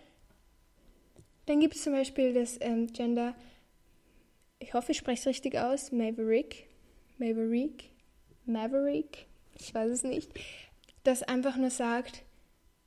Dann 1.46 1.60
gibt 1.60 1.74
es 1.74 1.82
zum 1.82 1.92
Beispiel 1.92 2.32
das 2.32 2.58
ähm, 2.60 2.86
Gender, 2.92 3.34
ich 4.60 4.72
hoffe, 4.72 4.92
ich 4.92 4.98
spreche 4.98 5.20
es 5.20 5.26
richtig 5.26 5.58
aus, 5.58 5.92
Maverick, 5.92 6.66
Maverick, 7.18 7.90
Maverick, 8.46 9.26
ich 9.58 9.74
weiß 9.74 9.90
es 9.90 10.04
nicht, 10.04 10.32
das 11.02 11.22
einfach 11.22 11.56
nur 11.56 11.70
sagt, 11.70 12.22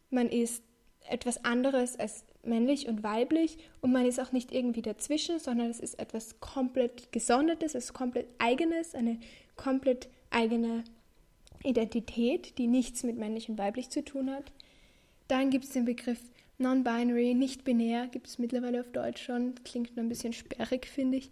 man 0.10 0.30
ist 0.30 0.64
etwas 1.08 1.46
anderes 1.46 2.00
als 2.00 2.26
männlich 2.44 2.88
und 2.88 3.04
weiblich 3.04 3.58
und 3.82 3.92
man 3.92 4.06
ist 4.06 4.20
auch 4.20 4.32
nicht 4.32 4.52
irgendwie 4.52 4.82
dazwischen, 4.82 5.40
sondern 5.40 5.70
es 5.70 5.80
ist 5.80 6.00
etwas 6.00 6.40
komplett 6.40 7.12
Gesondertes, 7.12 7.76
es 7.76 7.86
ist 7.86 7.94
komplett 7.94 8.28
eigenes, 8.40 8.96
eine 8.96 9.20
komplett 9.56 10.10
eigene 10.30 10.84
Identität, 11.64 12.58
die 12.58 12.68
nichts 12.68 13.04
mit 13.04 13.18
männlich 13.18 13.50
und 13.50 13.58
weiblich 13.58 13.90
zu 13.90 14.04
tun 14.04 14.32
hat. 14.32 14.52
Dann 15.28 15.50
gibt 15.50 15.66
es 15.66 15.72
den 15.72 15.86
Begriff 15.86 16.20
Non-binary, 16.60 17.36
nicht 17.36 17.64
binär, 17.64 18.08
gibt 18.08 18.28
es 18.28 18.40
mittlerweile 18.40 18.82
auf 18.82 18.92
Deutsch 18.92 19.24
schon. 19.24 19.56
Klingt 19.64 19.96
nur 19.96 20.06
ein 20.06 20.10
bisschen 20.10 20.34
sperrig, 20.34 20.88
finde 20.88 21.18
ich. 21.18 21.30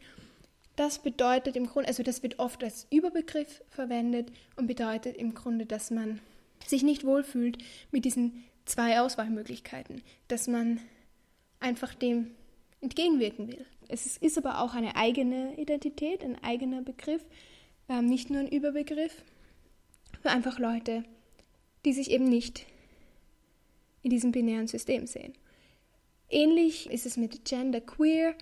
Das 0.75 0.99
bedeutet 0.99 1.55
im 1.55 1.67
Grunde, 1.67 1.87
also 1.87 2.03
das 2.03 2.21
wird 2.21 2.39
oft 2.39 2.63
als 2.63 2.85
Überbegriff 2.91 3.63
verwendet 3.69 4.31
und 4.57 4.67
bedeutet 4.67 5.15
im 5.15 5.33
Grunde, 5.33 5.65
dass 5.65 5.89
man 5.89 6.19
sich 6.65 6.83
nicht 6.83 7.05
wohlfühlt 7.05 7.57
mit 7.91 8.05
diesen 8.05 8.43
zwei 8.65 8.99
Auswahlmöglichkeiten, 8.99 10.01
dass 10.27 10.47
man 10.47 10.81
einfach 11.59 11.93
dem 11.93 12.31
entgegenwirken 12.81 13.47
will. 13.47 13.65
Es 13.87 14.17
ist 14.17 14.37
aber 14.37 14.61
auch 14.61 14.73
eine 14.73 14.95
eigene 14.95 15.57
Identität, 15.57 16.23
ein 16.23 16.43
eigener 16.43 16.81
Begriff, 16.81 17.23
ähm, 17.89 18.05
nicht 18.05 18.29
nur 18.29 18.41
ein 18.41 18.47
Überbegriff 18.47 19.23
für 20.21 20.29
einfach 20.29 20.59
Leute, 20.59 21.03
die 21.85 21.93
sich 21.93 22.11
eben 22.11 22.25
nicht 22.25 22.65
in 24.01 24.09
diesem 24.09 24.31
binären 24.31 24.67
System 24.67 25.07
sehen. 25.07 25.33
Ähnlich 26.29 26.89
ist 26.89 27.05
es 27.05 27.17
mit 27.17 27.45
Gender 27.45 27.81
Queer, 27.81 28.35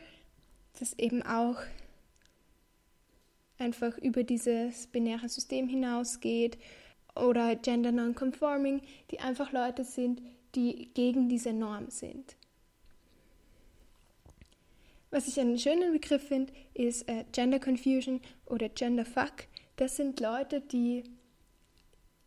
das 0.79 0.93
eben 0.97 1.21
auch 1.23 1.58
einfach 3.58 3.97
über 3.97 4.23
dieses 4.23 4.88
binäre 4.88 5.29
System 5.29 5.67
hinausgeht 5.67 6.58
oder 7.15 7.56
Gender 7.56 7.91
Nonconforming, 7.91 8.82
die 9.12 9.19
einfach 9.19 9.51
Leute 9.51 9.84
sind, 9.84 10.21
die 10.56 10.89
gegen 10.93 11.29
diese 11.29 11.53
Norm 11.53 11.89
sind. 11.89 12.36
Was 15.13 15.28
ich 15.28 15.39
einen 15.39 15.60
schönen 15.60 15.91
Begriff 15.93 16.28
finde, 16.28 16.52
ist 16.73 17.08
äh, 17.08 17.23
Gender 17.32 17.60
Confusion 17.60 18.19
oder 18.47 18.67
Gender 18.67 19.06
Fuck. 19.06 19.45
Das 19.76 19.95
sind 19.95 20.19
Leute, 20.19 20.60
die 20.60 21.04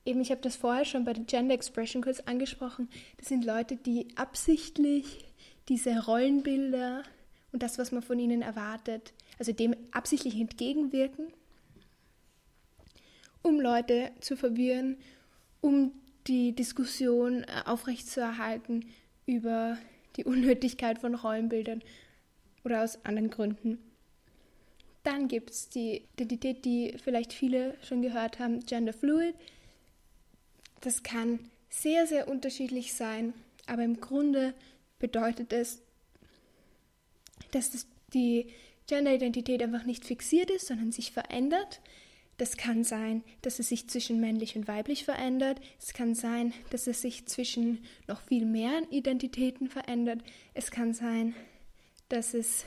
eben, 0.04 0.20
ich 0.20 0.30
habe 0.30 0.40
das 0.40 0.54
vorher 0.54 0.84
schon 0.84 1.04
bei 1.04 1.12
der 1.12 1.24
Gender 1.24 1.52
Expression 1.52 2.00
kurz 2.00 2.20
angesprochen, 2.20 2.88
das 3.16 3.26
sind 3.26 3.44
Leute, 3.44 3.74
die 3.74 4.06
absichtlich 4.14 5.24
diese 5.68 6.04
Rollenbilder 6.04 7.02
und 7.50 7.64
das, 7.64 7.76
was 7.76 7.90
man 7.90 8.02
von 8.02 8.20
ihnen 8.20 8.40
erwartet, 8.40 9.14
also 9.40 9.50
dem 9.50 9.74
absichtlich 9.90 10.36
entgegenwirken, 10.36 11.32
um 13.42 13.60
Leute 13.60 14.12
zu 14.20 14.36
verwirren, 14.36 14.96
um 15.60 15.90
die 16.28 16.54
Diskussion 16.54 17.42
äh, 17.42 17.46
aufrechtzuerhalten 17.64 18.84
über 19.26 19.76
die 20.16 20.24
Unnötigkeit 20.24 21.00
von 21.00 21.16
Rollenbildern 21.16 21.82
oder 22.66 22.82
aus 22.82 22.98
anderen 23.04 23.30
Gründen. 23.30 23.78
Dann 25.04 25.28
gibt 25.28 25.50
es 25.50 25.68
die 25.68 26.02
Identität, 26.14 26.64
die 26.64 26.96
vielleicht 27.02 27.32
viele 27.32 27.76
schon 27.84 28.02
gehört 28.02 28.40
haben, 28.40 28.66
Gender 28.66 28.92
Fluid. 28.92 29.36
Das 30.80 31.04
kann 31.04 31.38
sehr, 31.70 32.08
sehr 32.08 32.26
unterschiedlich 32.26 32.92
sein, 32.92 33.34
aber 33.66 33.84
im 33.84 34.00
Grunde 34.00 34.52
bedeutet 34.98 35.52
es, 35.52 35.80
dass 37.52 37.70
das, 37.70 37.86
die 38.12 38.48
Genderidentität 38.88 39.62
einfach 39.62 39.84
nicht 39.84 40.04
fixiert 40.04 40.50
ist, 40.50 40.66
sondern 40.66 40.90
sich 40.90 41.12
verändert. 41.12 41.80
Das 42.36 42.56
kann 42.56 42.82
sein, 42.82 43.22
dass 43.42 43.60
es 43.60 43.68
sich 43.68 43.88
zwischen 43.88 44.20
männlich 44.20 44.56
und 44.56 44.66
weiblich 44.66 45.04
verändert. 45.04 45.60
Es 45.80 45.94
kann 45.94 46.16
sein, 46.16 46.52
dass 46.70 46.88
es 46.88 47.00
sich 47.00 47.26
zwischen 47.26 47.84
noch 48.08 48.22
viel 48.22 48.44
mehr 48.44 48.82
Identitäten 48.90 49.68
verändert. 49.68 50.20
Es 50.52 50.72
kann 50.72 50.94
sein, 50.94 51.34
dass 52.08 52.34
es 52.34 52.64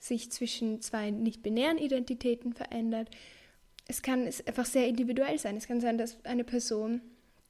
sich 0.00 0.30
zwischen 0.30 0.80
zwei 0.82 1.10
nicht-binären 1.10 1.78
Identitäten 1.78 2.52
verändert 2.52 3.08
es 3.86 4.02
kann 4.02 4.26
es 4.26 4.46
einfach 4.46 4.66
sehr 4.66 4.88
individuell 4.88 5.38
sein. 5.38 5.56
Es 5.56 5.66
kann 5.66 5.80
sein, 5.80 5.98
dass 5.98 6.24
eine 6.24 6.44
Person, 6.44 7.00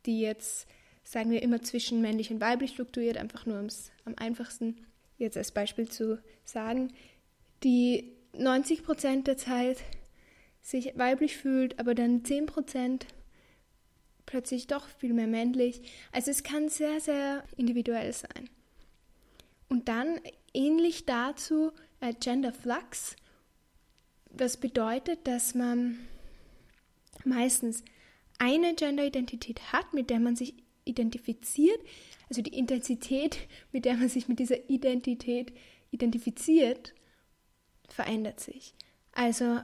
die 0.06 0.20
jetzt, 0.20 0.66
sagen 1.04 1.30
wir, 1.30 1.42
immer 1.42 1.62
zwischen 1.62 2.00
männlich 2.00 2.30
und 2.30 2.40
weiblich 2.40 2.74
fluktuiert, 2.74 3.16
einfach 3.16 3.46
nur 3.46 3.60
um 3.60 3.66
es 3.66 3.92
am 4.04 4.14
einfachsten 4.16 4.84
jetzt 5.16 5.36
als 5.36 5.52
Beispiel 5.52 5.88
zu 5.88 6.18
sagen, 6.44 6.92
die 7.62 8.12
90 8.36 8.82
Prozent 8.82 9.26
der 9.28 9.36
Zeit 9.36 9.78
sich 10.60 10.98
weiblich 10.98 11.36
fühlt, 11.36 11.78
aber 11.78 11.94
dann 11.94 12.24
10 12.24 12.46
Prozent 12.46 13.06
plötzlich 14.26 14.66
doch 14.66 14.88
viel 14.88 15.12
mehr 15.12 15.28
männlich. 15.28 15.82
Also 16.10 16.30
es 16.30 16.42
kann 16.42 16.68
sehr, 16.68 17.00
sehr 17.00 17.44
individuell 17.56 18.12
sein. 18.12 18.48
Und 19.68 19.88
dann 19.88 20.18
ähnlich 20.54 21.04
dazu 21.04 21.72
äh, 22.00 22.14
Gender 22.14 22.52
Flux, 22.52 23.16
was 24.30 24.56
bedeutet, 24.56 25.26
dass 25.26 25.54
man 25.54 25.98
meistens 27.24 27.84
eine 28.38 28.74
Gender-Identität 28.74 29.72
hat, 29.72 29.92
mit 29.92 30.10
der 30.10 30.20
man 30.20 30.36
sich 30.36 30.54
identifiziert, 30.84 31.78
also 32.28 32.42
die 32.42 32.56
Intensität, 32.56 33.38
mit 33.72 33.84
der 33.84 33.94
man 33.94 34.08
sich 34.08 34.28
mit 34.28 34.38
dieser 34.38 34.68
Identität 34.68 35.52
identifiziert, 35.90 36.94
verändert 37.88 38.40
sich. 38.40 38.74
Also 39.12 39.60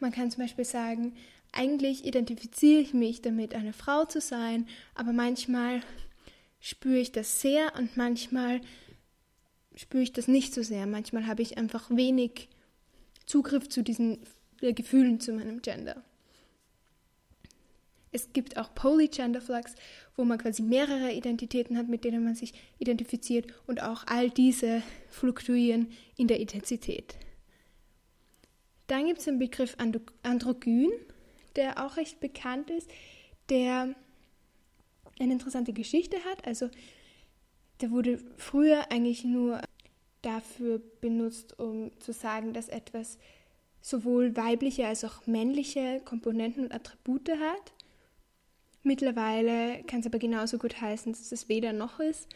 man 0.00 0.12
kann 0.12 0.30
zum 0.30 0.42
Beispiel 0.42 0.64
sagen, 0.64 1.16
eigentlich 1.52 2.04
identifiziere 2.04 2.80
ich 2.80 2.94
mich 2.94 3.22
damit, 3.22 3.54
eine 3.54 3.72
Frau 3.72 4.04
zu 4.04 4.20
sein, 4.20 4.68
aber 4.94 5.12
manchmal 5.12 5.80
spüre 6.60 6.98
ich 6.98 7.12
das 7.12 7.40
sehr 7.40 7.74
und 7.76 7.96
manchmal 7.96 8.60
spüre 9.78 10.02
ich 10.02 10.12
das 10.12 10.28
nicht 10.28 10.52
so 10.52 10.62
sehr. 10.62 10.86
Manchmal 10.86 11.26
habe 11.26 11.42
ich 11.42 11.56
einfach 11.56 11.88
wenig 11.90 12.48
Zugriff 13.26 13.68
zu 13.68 13.82
diesen 13.82 14.18
Gefühlen 14.60 15.20
zu 15.20 15.32
meinem 15.32 15.62
Gender. 15.62 16.02
Es 18.10 18.32
gibt 18.32 18.56
auch 18.56 18.74
Polygender 18.74 19.40
Flags, 19.40 19.74
wo 20.16 20.24
man 20.24 20.38
quasi 20.38 20.62
mehrere 20.62 21.12
Identitäten 21.12 21.76
hat, 21.76 21.88
mit 21.88 22.04
denen 22.04 22.24
man 22.24 22.34
sich 22.34 22.54
identifiziert 22.78 23.46
und 23.66 23.82
auch 23.82 24.04
all 24.06 24.30
diese 24.30 24.82
fluktuieren 25.10 25.92
in 26.16 26.26
der 26.26 26.40
Intensität. 26.40 27.16
Dann 28.86 29.06
gibt 29.06 29.18
es 29.18 29.26
den 29.26 29.38
Begriff 29.38 29.76
Androgyn, 30.22 30.90
der 31.54 31.84
auch 31.84 31.98
recht 31.98 32.18
bekannt 32.18 32.70
ist, 32.70 32.90
der 33.50 33.94
eine 35.20 35.32
interessante 35.32 35.74
Geschichte 35.74 36.16
hat. 36.24 36.46
Also 36.46 36.70
der 37.80 37.90
wurde 37.90 38.18
früher 38.38 38.90
eigentlich 38.90 39.24
nur 39.24 39.60
dafür 40.28 40.80
benutzt, 41.00 41.58
um 41.58 41.90
zu 42.00 42.12
sagen, 42.12 42.52
dass 42.52 42.68
etwas 42.68 43.18
sowohl 43.80 44.36
weibliche 44.36 44.86
als 44.86 45.04
auch 45.04 45.26
männliche 45.26 46.00
Komponenten 46.04 46.64
und 46.64 46.72
Attribute 46.72 47.30
hat. 47.30 47.72
Mittlerweile 48.82 49.82
kann 49.84 50.00
es 50.00 50.06
aber 50.06 50.18
genauso 50.18 50.58
gut 50.58 50.80
heißen, 50.80 51.12
dass 51.12 51.32
es 51.32 51.48
weder 51.48 51.72
noch 51.72 51.98
ist. 52.00 52.28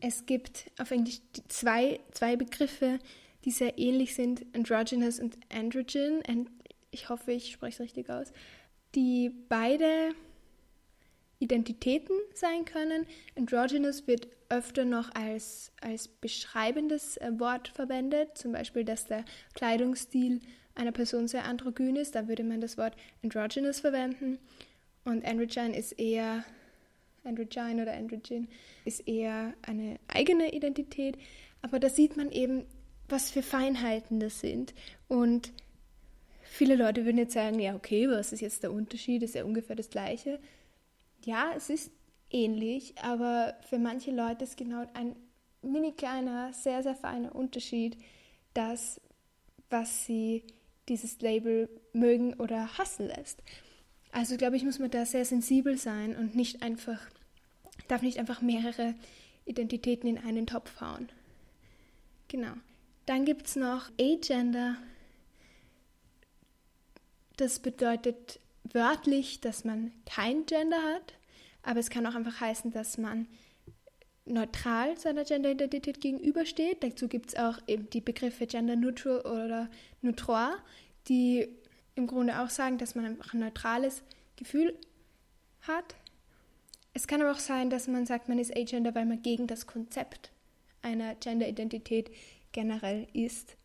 Es 0.00 0.26
gibt 0.26 0.70
auf 0.78 0.90
Englisch 0.90 1.20
zwei, 1.48 2.00
zwei 2.12 2.36
Begriffe, 2.36 2.98
die 3.44 3.50
sehr 3.50 3.78
ähnlich 3.78 4.14
sind, 4.14 4.44
androgynous 4.54 5.20
und 5.20 5.38
androgen. 5.50 6.22
And 6.26 6.50
ich 6.90 7.08
hoffe, 7.08 7.32
ich 7.32 7.52
spreche 7.52 7.74
es 7.74 7.80
richtig 7.80 8.10
aus. 8.10 8.32
Die 8.94 9.30
beide 9.48 10.14
Identitäten 11.40 12.14
sein 12.34 12.64
können. 12.64 13.06
Androgynous 13.36 14.06
wird 14.06 14.28
öfter 14.50 14.84
noch 14.84 15.14
als, 15.14 15.72
als 15.80 16.06
beschreibendes 16.06 17.16
äh, 17.16 17.30
Wort 17.38 17.68
verwendet, 17.68 18.36
zum 18.36 18.52
Beispiel, 18.52 18.84
dass 18.84 19.06
der 19.06 19.24
Kleidungsstil 19.54 20.40
einer 20.74 20.92
Person 20.92 21.28
sehr 21.28 21.44
androgyn 21.44 21.96
ist, 21.96 22.14
da 22.14 22.28
würde 22.28 22.44
man 22.44 22.60
das 22.60 22.78
Wort 22.78 22.94
androgynous 23.22 23.80
verwenden. 23.80 24.38
Und 25.04 25.24
androgyne 25.24 25.76
ist 25.76 25.92
eher, 25.92 26.44
androgyne 27.24 27.82
oder 27.82 27.94
androgen 27.94 28.48
ist 28.84 29.08
eher 29.08 29.54
eine 29.62 29.98
eigene 30.08 30.52
Identität, 30.54 31.16
aber 31.62 31.78
da 31.78 31.88
sieht 31.88 32.16
man 32.16 32.30
eben, 32.30 32.64
was 33.08 33.30
für 33.30 33.42
Feinheiten 33.42 34.20
das 34.20 34.40
sind. 34.40 34.74
Und 35.08 35.52
viele 36.42 36.76
Leute 36.76 37.04
würden 37.04 37.18
jetzt 37.18 37.34
sagen, 37.34 37.58
ja, 37.58 37.74
okay, 37.74 38.08
was 38.08 38.32
ist 38.32 38.40
jetzt 38.40 38.62
der 38.62 38.72
Unterschied? 38.72 39.22
Ist 39.22 39.34
ja 39.34 39.44
ungefähr 39.44 39.76
das 39.76 39.90
Gleiche 39.90 40.38
ja, 41.24 41.52
es 41.56 41.70
ist 41.70 41.90
ähnlich, 42.30 42.94
aber 43.02 43.56
für 43.68 43.78
manche 43.78 44.10
Leute 44.10 44.44
ist 44.44 44.56
genau 44.56 44.86
ein 44.94 45.16
mini 45.62 45.92
kleiner, 45.92 46.52
sehr, 46.52 46.82
sehr 46.82 46.94
feiner 46.94 47.34
Unterschied 47.34 47.96
das, 48.54 49.00
was 49.68 50.06
sie 50.06 50.44
dieses 50.88 51.20
Label 51.20 51.68
mögen 51.92 52.34
oder 52.34 52.78
hassen 52.78 53.06
lässt. 53.06 53.42
Also 54.12 54.36
glaube 54.36 54.56
ich, 54.56 54.64
muss 54.64 54.78
man 54.78 54.90
da 54.90 55.06
sehr 55.06 55.24
sensibel 55.24 55.78
sein 55.78 56.16
und 56.16 56.34
nicht 56.34 56.62
einfach, 56.62 57.00
darf 57.88 58.02
nicht 58.02 58.18
einfach 58.18 58.40
mehrere 58.40 58.94
Identitäten 59.44 60.08
in 60.08 60.18
einen 60.18 60.46
Topf 60.46 60.80
hauen. 60.80 61.08
Genau. 62.28 62.52
Dann 63.06 63.24
gibt 63.24 63.46
es 63.46 63.56
noch 63.56 63.90
Agender. 64.00 64.76
Das 67.36 67.60
bedeutet 67.60 68.40
wörtlich, 68.74 69.40
dass 69.40 69.64
man 69.64 69.92
kein 70.06 70.46
Gender 70.46 70.82
hat, 70.82 71.14
aber 71.62 71.80
es 71.80 71.90
kann 71.90 72.06
auch 72.06 72.14
einfach 72.14 72.40
heißen, 72.40 72.70
dass 72.70 72.98
man 72.98 73.26
neutral 74.24 74.96
seiner 74.96 75.24
Genderidentität 75.24 76.00
gegenübersteht. 76.00 76.82
Dazu 76.82 77.08
gibt 77.08 77.30
es 77.30 77.36
auch 77.36 77.58
eben 77.66 77.90
die 77.90 78.00
Begriffe 78.00 78.46
Gender 78.46 78.76
Neutral 78.76 79.20
oder 79.20 79.68
Neutroir, 80.02 80.56
die 81.08 81.48
im 81.94 82.06
Grunde 82.06 82.40
auch 82.40 82.50
sagen, 82.50 82.78
dass 82.78 82.94
man 82.94 83.04
einfach 83.04 83.34
ein 83.34 83.40
neutrales 83.40 84.02
Gefühl 84.36 84.78
hat. 85.62 85.94
Es 86.94 87.06
kann 87.06 87.20
aber 87.20 87.32
auch 87.32 87.38
sein, 87.38 87.70
dass 87.70 87.88
man 87.88 88.06
sagt, 88.06 88.28
man 88.28 88.38
ist 88.38 88.56
Agender, 88.56 88.94
weil 88.94 89.06
man 89.06 89.22
gegen 89.22 89.46
das 89.46 89.66
Konzept 89.66 90.30
einer 90.82 91.14
Genderidentität 91.14 92.10
generell 92.52 93.06
ist. 93.12 93.56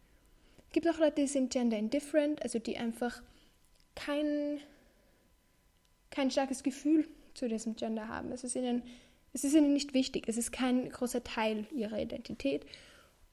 Es 0.67 0.73
gibt 0.73 0.87
auch 0.87 0.99
Leute, 0.99 1.21
die 1.21 1.27
sind 1.27 1.51
gender 1.51 1.77
indifferent, 1.77 2.41
also 2.43 2.59
die 2.59 2.77
einfach 2.77 3.21
kein 3.95 4.59
kein 6.15 6.32
starkes 6.32 6.63
Gefühl 6.63 7.08
zu 7.34 7.49
diesem 7.49 7.75
Gender 7.75 8.08
haben. 8.08 8.32
Es 8.32 8.43
ist 8.43 8.56
ihnen, 8.56 8.82
es 9.34 9.43
ist 9.43 9.54
ihnen 9.54 9.73
nicht 9.73 9.93
wichtig, 9.93 10.25
es 10.28 10.38
ist 10.38 10.51
kein 10.51 10.89
großer 10.89 11.23
Teil 11.23 11.65
ihrer 11.75 12.01
Identität. 12.01 12.65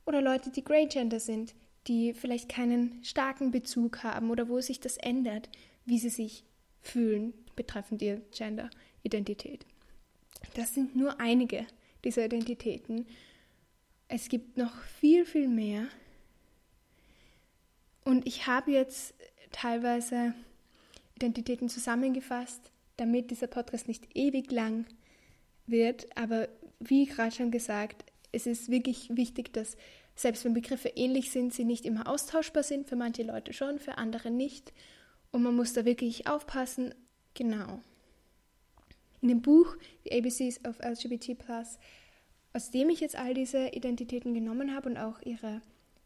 Oder 0.05 0.21
Leute, 0.21 0.51
die 0.51 0.64
Grey 0.64 0.87
Gender 0.87 1.21
sind, 1.21 1.55
die 1.87 2.12
vielleicht 2.12 2.49
keinen 2.49 3.03
starken 3.05 3.53
Bezug 3.53 4.03
haben 4.03 4.31
oder 4.31 4.49
wo 4.49 4.61
sich 4.61 4.81
das 4.81 4.97
ändert, 4.97 5.49
wie 5.85 5.99
sie 5.99 6.11
sich 6.11 6.45
fühlen 6.81 7.33
betreffend 7.55 8.03
ihre 8.03 8.23
Gender-Identität. 8.37 9.64
Das 10.55 10.75
sind 10.75 10.97
nur 10.97 11.21
einige 11.21 11.66
dieser 12.05 12.25
Identitäten. 12.25 13.07
Es 14.09 14.29
gibt 14.29 14.57
noch 14.57 14.83
viel, 15.01 15.25
viel 15.25 15.49
mehr. 15.49 15.87
Und 18.05 18.27
ich 18.27 18.49
habe 18.49 18.73
jetzt 18.73 19.14
teilweise 19.53 20.35
Identitäten 21.14 21.68
zusammengefasst, 21.68 22.71
damit 22.96 23.31
dieser 23.31 23.46
Podcast 23.46 23.88
nicht 23.88 24.09
ewig 24.14 24.50
lang 24.50 24.87
wird. 25.66 26.07
Aber 26.16 26.48
wie 26.81 27.07
gerade 27.07 27.35
schon 27.35 27.50
gesagt, 27.50 28.05
es 28.33 28.46
ist 28.46 28.70
wirklich 28.70 29.11
wichtig, 29.14 29.52
dass 29.52 29.76
selbst 30.14 30.44
wenn 30.44 30.55
Begriffe 30.55 30.88
ähnlich 30.88 31.31
sind, 31.31 31.55
sie 31.55 31.64
nicht 31.64 31.85
immer 31.85 32.07
austauschbar 32.07 32.62
sind. 32.62 32.88
Für 32.88 32.96
manche 32.96 33.22
Leute 33.22 33.52
schon, 33.52 33.78
für 33.78 33.98
andere 33.98 34.31
nicht. 34.31 34.72
Und 35.31 35.42
man 35.42 35.57
muss 35.57 35.72
da 35.72 35.85
wirklich 35.85 36.26
aufpassen. 36.26 36.94
Genau. 37.35 37.81
In 39.20 39.28
dem 39.28 39.42
Buch 39.42 39.76
The 40.05 40.12
ABCs 40.12 40.64
of 40.66 40.78
LGBT, 40.81 41.37
aus 42.52 42.70
dem 42.70 42.90
ich 42.90 43.00
jetzt 43.00 43.16
all 43.16 43.35
diese 43.35 43.68
Identitäten 43.68 44.35
genommen 44.35 44.74
habe 44.74 44.90
und 44.90 44.98
auch 44.98 45.22
ihre 45.22 45.62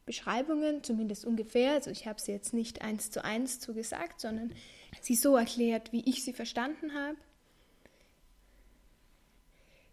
Beschreibungen, 0.06 0.84
zumindest 0.84 1.24
ungefähr, 1.24 1.72
also 1.72 1.90
ich 1.90 2.06
habe 2.06 2.20
sie 2.20 2.32
jetzt 2.32 2.54
nicht 2.54 2.80
eins 2.80 3.10
zu 3.10 3.24
eins 3.24 3.58
zugesagt, 3.58 4.20
sondern 4.20 4.52
sie 5.00 5.16
so 5.16 5.36
erklärt, 5.36 5.92
wie 5.92 6.08
ich 6.08 6.24
sie 6.24 6.32
verstanden 6.32 6.94
habe. 6.94 7.16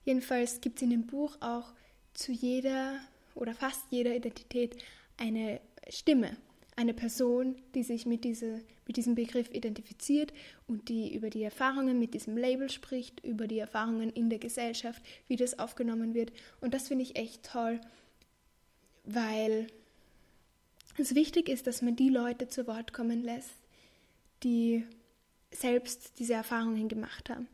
Jedenfalls 0.05 0.61
gibt 0.61 0.77
es 0.77 0.83
in 0.83 0.91
dem 0.91 1.07
Buch 1.07 1.37
auch 1.39 1.73
zu 2.13 2.31
jeder 2.31 2.99
oder 3.35 3.53
fast 3.55 3.85
jeder 3.89 4.15
Identität 4.15 4.77
eine 5.17 5.59
Stimme, 5.89 6.37
eine 6.75 6.93
Person, 6.93 7.55
die 7.73 7.83
sich 7.83 8.05
mit, 8.05 8.23
diese, 8.23 8.61
mit 8.85 8.97
diesem 8.97 9.15
Begriff 9.15 9.49
identifiziert 9.51 10.33
und 10.67 10.89
die 10.89 11.13
über 11.13 11.29
die 11.29 11.43
Erfahrungen 11.43 11.99
mit 11.99 12.13
diesem 12.13 12.37
Label 12.37 12.69
spricht, 12.69 13.23
über 13.25 13.47
die 13.47 13.59
Erfahrungen 13.59 14.09
in 14.11 14.29
der 14.29 14.39
Gesellschaft, 14.39 15.01
wie 15.27 15.35
das 15.35 15.57
aufgenommen 15.57 16.13
wird. 16.13 16.31
Und 16.61 16.73
das 16.73 16.87
finde 16.87 17.03
ich 17.03 17.15
echt 17.15 17.43
toll, 17.43 17.79
weil 19.05 19.67
es 20.99 21.15
wichtig 21.15 21.49
ist, 21.49 21.67
dass 21.67 21.81
man 21.81 21.95
die 21.95 22.09
Leute 22.09 22.47
zu 22.47 22.67
Wort 22.67 22.93
kommen 22.93 23.23
lässt, 23.23 23.53
die 24.43 24.83
selbst 25.51 26.19
diese 26.19 26.33
Erfahrungen 26.33 26.87
gemacht 26.87 27.29
haben. 27.29 27.47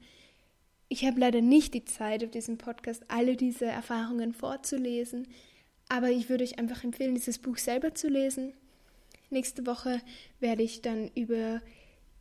Ich 0.87 1.05
habe 1.05 1.19
leider 1.19 1.41
nicht 1.41 1.73
die 1.73 1.85
Zeit, 1.85 2.23
auf 2.23 2.31
diesem 2.31 2.57
Podcast 2.57 3.03
alle 3.09 3.35
diese 3.35 3.65
Erfahrungen 3.65 4.33
vorzulesen, 4.33 5.27
aber 5.87 6.09
ich 6.09 6.29
würde 6.29 6.43
euch 6.43 6.57
einfach 6.57 6.83
empfehlen, 6.83 7.15
dieses 7.15 7.37
Buch 7.37 7.57
selber 7.57 7.93
zu 7.93 8.07
lesen. 8.07 8.53
Nächste 9.29 9.65
Woche 9.67 10.01
werde 10.39 10.63
ich 10.63 10.81
dann 10.81 11.11
über 11.13 11.61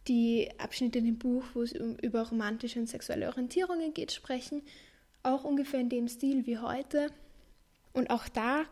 die 0.09 0.51
Abschnitte 0.59 0.99
in 0.99 1.07
dem 1.07 1.19
Buch, 1.19 1.45
wo 1.55 1.63
es 1.63 1.73
um, 1.73 1.97
über 1.97 2.29
romantische 2.29 2.79
und 2.79 2.87
sexuelle 2.87 3.29
Orientierungen 3.29 3.95
geht, 3.95 4.13
sprechen. 4.13 4.63
Auch 5.23 5.45
ungefähr 5.45 5.81
in 5.81 5.89
dem 5.89 6.09
Stil 6.09 6.47
wie 6.47 6.59
heute. 6.59 7.11
Und 7.93 8.11
auch 8.11 8.29
da 8.29 8.65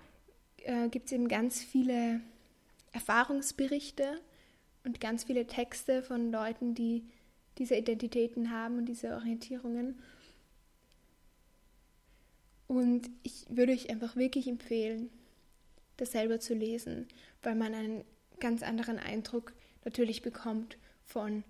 äh, 0.65 0.89
gibt 0.89 1.07
es 1.07 1.13
eben 1.13 1.29
ganz 1.29 1.63
viele 1.63 2.21
Erfahrungsberichte 2.93 4.21
und 4.85 5.01
ganz 5.01 5.25
viele 5.25 5.47
Texte 5.47 6.03
von 6.03 6.31
Leuten, 6.31 6.75
die 6.75 7.05
diese 7.59 7.77
Identitäten 7.77 8.51
haben 8.51 8.79
und 8.79 8.87
diese 8.87 9.15
Orientierungen. 9.15 9.99
Und 12.67 13.09
ich 13.23 13.47
würde 13.49 13.73
euch 13.73 13.91
einfach 13.91 14.17
wirklich 14.17 14.49
empfehlen, 14.49 15.11
das 15.97 16.13
selber 16.13 16.41
zu 16.41 16.55
lesen, 16.55 17.07
weil 17.43 17.55
man 17.55 17.75
einen 17.75 18.05
ganz 18.41 18.63
anderen 18.63 18.99
Eindruck 18.99 19.53
natürlich 19.85 20.23
bekommt 20.23 20.77
von 21.05 21.45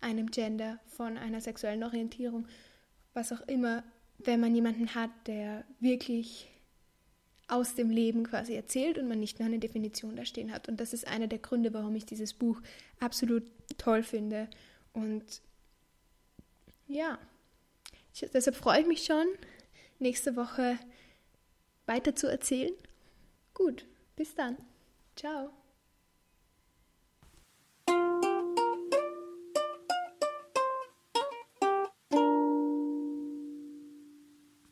einem 0.00 0.30
Gender, 0.30 0.78
von 0.86 1.18
einer 1.18 1.40
sexuellen 1.40 1.82
Orientierung, 1.82 2.46
was 3.12 3.32
auch 3.32 3.40
immer, 3.48 3.82
wenn 4.18 4.40
man 4.40 4.54
jemanden 4.54 4.94
hat, 4.94 5.10
der 5.26 5.64
wirklich 5.80 6.48
aus 7.50 7.74
dem 7.74 7.90
Leben 7.90 8.24
quasi 8.24 8.54
erzählt 8.54 8.98
und 8.98 9.08
man 9.08 9.20
nicht 9.20 9.38
mehr 9.38 9.46
eine 9.46 9.58
Definition 9.58 10.16
da 10.16 10.24
stehen 10.24 10.52
hat. 10.52 10.68
Und 10.68 10.80
das 10.80 10.92
ist 10.92 11.06
einer 11.06 11.26
der 11.26 11.38
Gründe, 11.38 11.74
warum 11.74 11.94
ich 11.94 12.06
dieses 12.06 12.32
Buch 12.32 12.60
absolut 13.00 13.42
toll 13.76 14.02
finde. 14.02 14.48
Und 14.92 15.42
ja, 16.86 17.18
ich, 18.12 18.28
deshalb 18.32 18.56
freue 18.56 18.80
ich 18.80 18.86
mich 18.86 19.04
schon, 19.04 19.26
nächste 19.98 20.36
Woche 20.36 20.78
weiter 21.86 22.14
zu 22.14 22.28
erzählen. 22.28 22.72
Gut, 23.54 23.86
bis 24.16 24.34
dann. 24.34 24.56
Ciao. 25.16 25.59